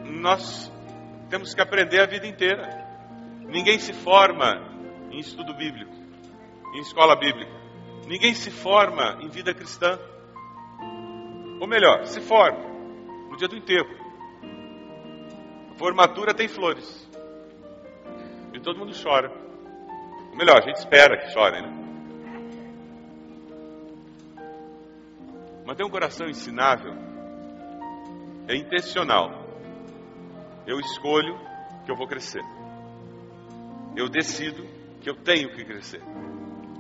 nós 0.05 0.73
temos 1.29 1.55
que 1.55 1.61
aprender 1.61 2.01
a 2.01 2.07
vida 2.07 2.27
inteira. 2.27 2.85
Ninguém 3.49 3.79
se 3.79 3.93
forma 3.93 4.77
em 5.11 5.19
estudo 5.19 5.55
bíblico, 5.55 5.95
em 6.75 6.81
escola 6.81 7.17
bíblica. 7.17 7.53
Ninguém 8.07 8.35
se 8.35 8.51
forma 8.51 9.19
em 9.21 9.29
vida 9.29 9.55
cristã. 9.55 9.99
Ou 11.61 11.67
melhor, 11.67 12.07
se 12.07 12.21
forma 12.21 12.59
no 13.31 13.37
dia 13.37 13.49
do 13.49 13.57
enterro. 13.57 13.95
Formatura 15.77 16.35
tem 16.35 16.49
flores. 16.49 17.07
E 18.53 18.61
todo 18.61 18.79
mundo 18.79 18.93
chora. 19.03 19.31
Ou 20.31 20.37
melhor, 20.37 20.59
a 20.59 20.63
gente 20.63 20.77
espera 20.77 21.19
que 21.19 21.33
chorem, 21.33 21.63
né? 21.63 21.87
Manter 25.67 25.85
um 25.85 25.91
coração 25.91 26.29
ensinável 26.29 26.95
é 28.49 28.55
intencional. 28.55 29.45
Eu 30.67 30.79
escolho 30.79 31.39
que 31.85 31.91
eu 31.91 31.97
vou 31.97 32.07
crescer. 32.07 32.43
Eu 33.97 34.09
decido 34.09 34.65
que 35.01 35.11
eu 35.11 35.15
tenho 35.17 35.51
que 35.55 35.65
crescer. 35.65 36.03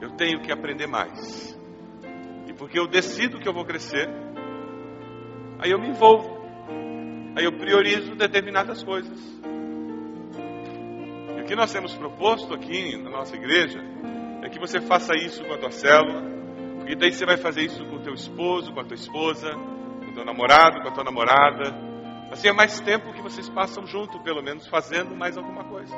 Eu 0.00 0.10
tenho 0.12 0.40
que 0.40 0.52
aprender 0.52 0.86
mais. 0.86 1.58
E 2.46 2.52
porque 2.52 2.78
eu 2.78 2.86
decido 2.86 3.38
que 3.38 3.48
eu 3.48 3.52
vou 3.52 3.64
crescer, 3.64 4.08
aí 5.58 5.70
eu 5.70 5.78
me 5.78 5.88
envolvo. 5.88 6.36
Aí 7.36 7.44
eu 7.44 7.52
priorizo 7.52 8.14
determinadas 8.14 8.82
coisas. 8.82 9.18
E 11.36 11.40
o 11.40 11.44
que 11.44 11.54
nós 11.54 11.72
temos 11.72 11.94
proposto 11.94 12.54
aqui 12.54 12.96
na 12.96 13.10
nossa 13.10 13.36
igreja 13.36 13.78
é 14.42 14.48
que 14.48 14.58
você 14.58 14.80
faça 14.80 15.14
isso 15.14 15.44
com 15.44 15.54
a 15.54 15.58
tua 15.58 15.70
célula, 15.70 16.22
porque 16.78 16.94
daí 16.94 17.12
você 17.12 17.26
vai 17.26 17.36
fazer 17.36 17.62
isso 17.62 17.84
com 17.84 17.96
o 17.96 18.02
teu 18.02 18.14
esposo, 18.14 18.72
com 18.72 18.80
a 18.80 18.84
tua 18.84 18.94
esposa, 18.94 19.50
com 19.52 20.10
o 20.10 20.14
teu 20.14 20.24
namorado, 20.24 20.80
com 20.80 20.88
a 20.88 20.92
tua 20.92 21.04
namorada, 21.04 21.86
Assim 22.30 22.48
é 22.48 22.52
mais 22.52 22.80
tempo 22.80 23.12
que 23.12 23.22
vocês 23.22 23.48
passam 23.48 23.86
junto, 23.86 24.20
pelo 24.20 24.42
menos 24.42 24.66
fazendo 24.66 25.14
mais 25.14 25.36
alguma 25.36 25.64
coisa. 25.64 25.96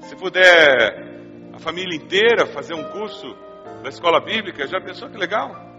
Se 0.00 0.14
puder 0.16 1.52
a 1.52 1.58
família 1.58 1.96
inteira 1.96 2.46
fazer 2.46 2.74
um 2.74 2.84
curso 2.90 3.36
da 3.82 3.88
escola 3.88 4.20
bíblica, 4.20 4.66
já 4.66 4.80
pensou 4.80 5.10
que 5.10 5.16
legal? 5.16 5.73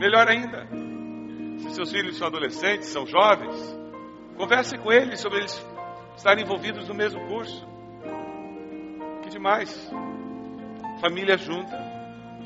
Melhor 0.00 0.26
ainda. 0.30 0.66
Se 1.58 1.74
seus 1.74 1.92
filhos 1.92 2.16
são 2.16 2.28
adolescentes, 2.28 2.88
são 2.88 3.06
jovens, 3.06 3.54
converse 4.34 4.78
com 4.78 4.90
eles 4.90 5.20
sobre 5.20 5.40
eles 5.40 5.66
estarem 6.16 6.42
envolvidos 6.42 6.88
no 6.88 6.94
mesmo 6.94 7.20
curso. 7.28 7.68
Que 9.22 9.28
demais. 9.28 9.70
Família 11.02 11.36
junta, 11.36 11.76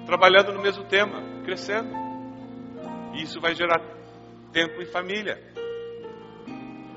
trabalhando 0.04 0.52
no 0.52 0.60
mesmo 0.60 0.82
tema, 0.86 1.22
crescendo. 1.44 1.94
E 3.14 3.22
isso 3.22 3.40
vai 3.40 3.54
gerar 3.54 3.80
tempo 4.52 4.82
em 4.82 4.86
família. 4.86 5.40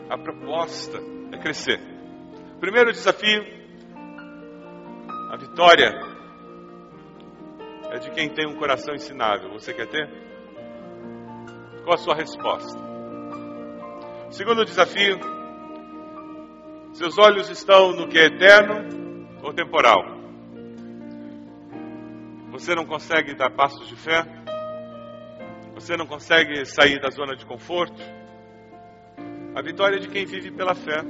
A 0.09 0.17
proposta 0.17 0.97
é 1.33 1.37
crescer. 1.37 1.79
Primeiro 2.59 2.91
desafio, 2.91 3.43
a 5.31 5.37
vitória 5.37 5.91
é 7.91 7.99
de 7.99 8.09
quem 8.09 8.27
tem 8.33 8.47
um 8.47 8.55
coração 8.55 8.95
ensinável. 8.95 9.51
Você 9.51 9.71
quer 9.71 9.87
ter? 9.87 10.27
Qual 11.87 11.95
a 11.95 11.99
sua 11.99 12.15
resposta? 12.15 12.77
Segundo 14.29 14.65
desafio, 14.65 15.17
seus 16.91 17.17
olhos 17.17 17.49
estão 17.49 17.93
no 17.93 18.09
que 18.09 18.19
é 18.19 18.25
eterno 18.25 19.25
ou 19.41 19.53
temporal? 19.53 20.03
Você 22.51 22.75
não 22.75 22.85
consegue 22.85 23.33
dar 23.35 23.51
passos 23.51 23.87
de 23.87 23.95
fé? 23.95 24.25
Você 25.75 25.95
não 25.95 26.05
consegue 26.05 26.65
sair 26.65 26.99
da 26.99 27.09
zona 27.09 27.37
de 27.37 27.45
conforto? 27.45 28.03
A 29.55 29.61
vitória 29.61 29.95
é 29.95 29.99
de 29.99 30.09
quem 30.09 30.25
vive 30.25 30.51
pela 30.51 30.75
fé. 30.75 31.05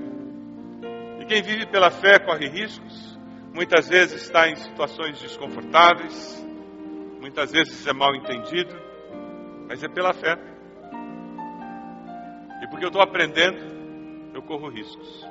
E 1.19 1.25
quem 1.25 1.41
vive 1.41 1.65
pela 1.65 1.89
fé 1.89 2.19
corre 2.19 2.47
riscos, 2.49 3.17
muitas 3.51 3.89
vezes 3.89 4.21
está 4.21 4.47
em 4.47 4.55
situações 4.55 5.19
desconfortáveis, 5.19 6.47
muitas 7.19 7.51
vezes 7.51 7.87
é 7.87 7.93
mal 7.93 8.13
entendido, 8.13 8.79
mas 9.67 9.83
é 9.83 9.87
pela 9.87 10.13
fé. 10.13 10.55
E 12.61 12.67
porque 12.67 12.85
eu 12.85 12.89
estou 12.89 13.01
aprendendo, 13.01 13.57
eu 14.33 14.41
corro 14.41 14.69
riscos. 14.69 15.27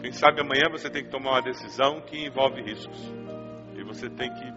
Quem 0.00 0.12
sabe 0.12 0.40
amanhã 0.40 0.68
você 0.70 0.90
tem 0.90 1.02
que 1.02 1.10
tomar 1.10 1.30
uma 1.32 1.42
decisão 1.42 2.00
que 2.02 2.26
envolve 2.26 2.60
riscos. 2.60 2.98
E 3.74 3.82
você 3.82 4.10
tem 4.10 4.30
que. 4.32 4.52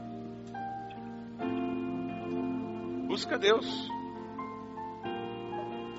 Busca 3.07 3.37
Deus. 3.37 3.65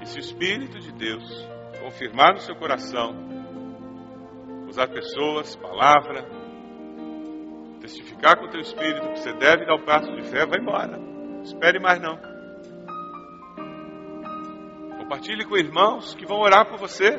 E 0.02 0.06
se 0.06 0.18
o 0.18 0.20
Espírito 0.20 0.78
de 0.78 0.92
Deus 0.92 1.24
confirmar 1.80 2.34
no 2.34 2.40
seu 2.40 2.54
coração, 2.56 3.16
usar 4.68 4.88
pessoas, 4.88 5.56
palavra, 5.56 6.28
testificar 7.80 8.38
com 8.38 8.44
o 8.44 8.50
teu 8.50 8.60
espírito 8.60 9.08
que 9.08 9.20
você 9.20 9.32
deve 9.32 9.64
dar 9.64 9.76
o 9.76 9.84
passo 9.84 10.12
de 10.12 10.22
fé, 10.24 10.44
vai 10.44 10.60
embora. 10.60 11.00
Espere 11.42 11.80
mais 11.80 12.00
não. 12.00 12.18
Compartilhe 15.08 15.46
com 15.46 15.56
irmãos 15.56 16.14
que 16.14 16.26
vão 16.26 16.38
orar 16.38 16.68
por 16.68 16.78
você, 16.78 17.10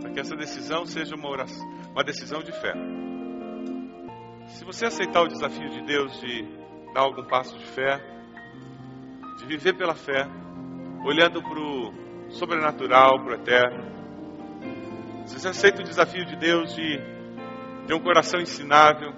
para 0.00 0.12
que 0.12 0.20
essa 0.20 0.36
decisão 0.36 0.86
seja 0.86 1.16
uma, 1.16 1.28
oração, 1.28 1.68
uma 1.90 2.04
decisão 2.04 2.40
de 2.44 2.52
fé. 2.52 2.74
Se 4.46 4.64
você 4.64 4.86
aceitar 4.86 5.20
o 5.22 5.26
desafio 5.26 5.68
de 5.68 5.82
Deus 5.82 6.20
de 6.20 6.46
dar 6.94 7.00
algum 7.00 7.24
passo 7.24 7.58
de 7.58 7.66
fé, 7.66 8.00
de 9.36 9.46
viver 9.46 9.76
pela 9.76 9.96
fé, 9.96 10.28
olhando 11.04 11.42
para 11.42 11.58
o 11.58 11.92
sobrenatural, 12.30 13.18
para 13.24 13.32
o 13.32 13.34
eterno, 13.34 15.26
se 15.26 15.40
você 15.40 15.48
aceita 15.48 15.80
o 15.82 15.84
desafio 15.84 16.24
de 16.24 16.36
Deus 16.36 16.72
de 16.72 17.00
ter 17.88 17.94
um 17.94 18.00
coração 18.00 18.40
ensinável, 18.40 19.12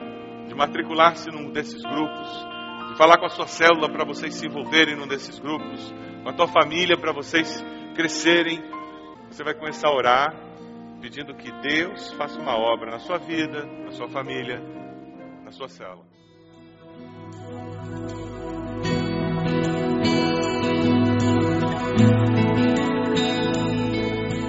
de 0.49 0.55
matricular-se 0.55 1.31
num 1.31 1.53
desses 1.53 1.83
grupos, 1.83 2.54
falar 2.97 3.19
com 3.19 3.27
a 3.27 3.29
sua 3.29 3.47
célula 3.47 3.91
para 3.91 4.05
vocês 4.05 4.35
se 4.35 4.47
envolverem 4.47 4.97
num 4.97 5.07
desses 5.07 5.39
grupos, 5.39 5.93
com 6.23 6.29
a 6.29 6.33
tua 6.33 6.47
família 6.47 6.97
para 6.97 7.13
vocês 7.13 7.65
crescerem, 7.95 8.63
você 9.29 9.43
vai 9.43 9.55
começar 9.55 9.89
a 9.89 9.95
orar, 9.95 10.35
pedindo 11.01 11.35
que 11.35 11.51
Deus 11.61 12.13
faça 12.13 12.41
uma 12.41 12.57
obra 12.57 12.93
na 12.93 12.99
sua 12.99 13.19
vida, 13.19 13.67
na 13.85 13.91
sua 13.91 14.09
família, 14.09 14.61
na 15.45 15.51
sua 15.51 15.69
célula. 15.69 16.05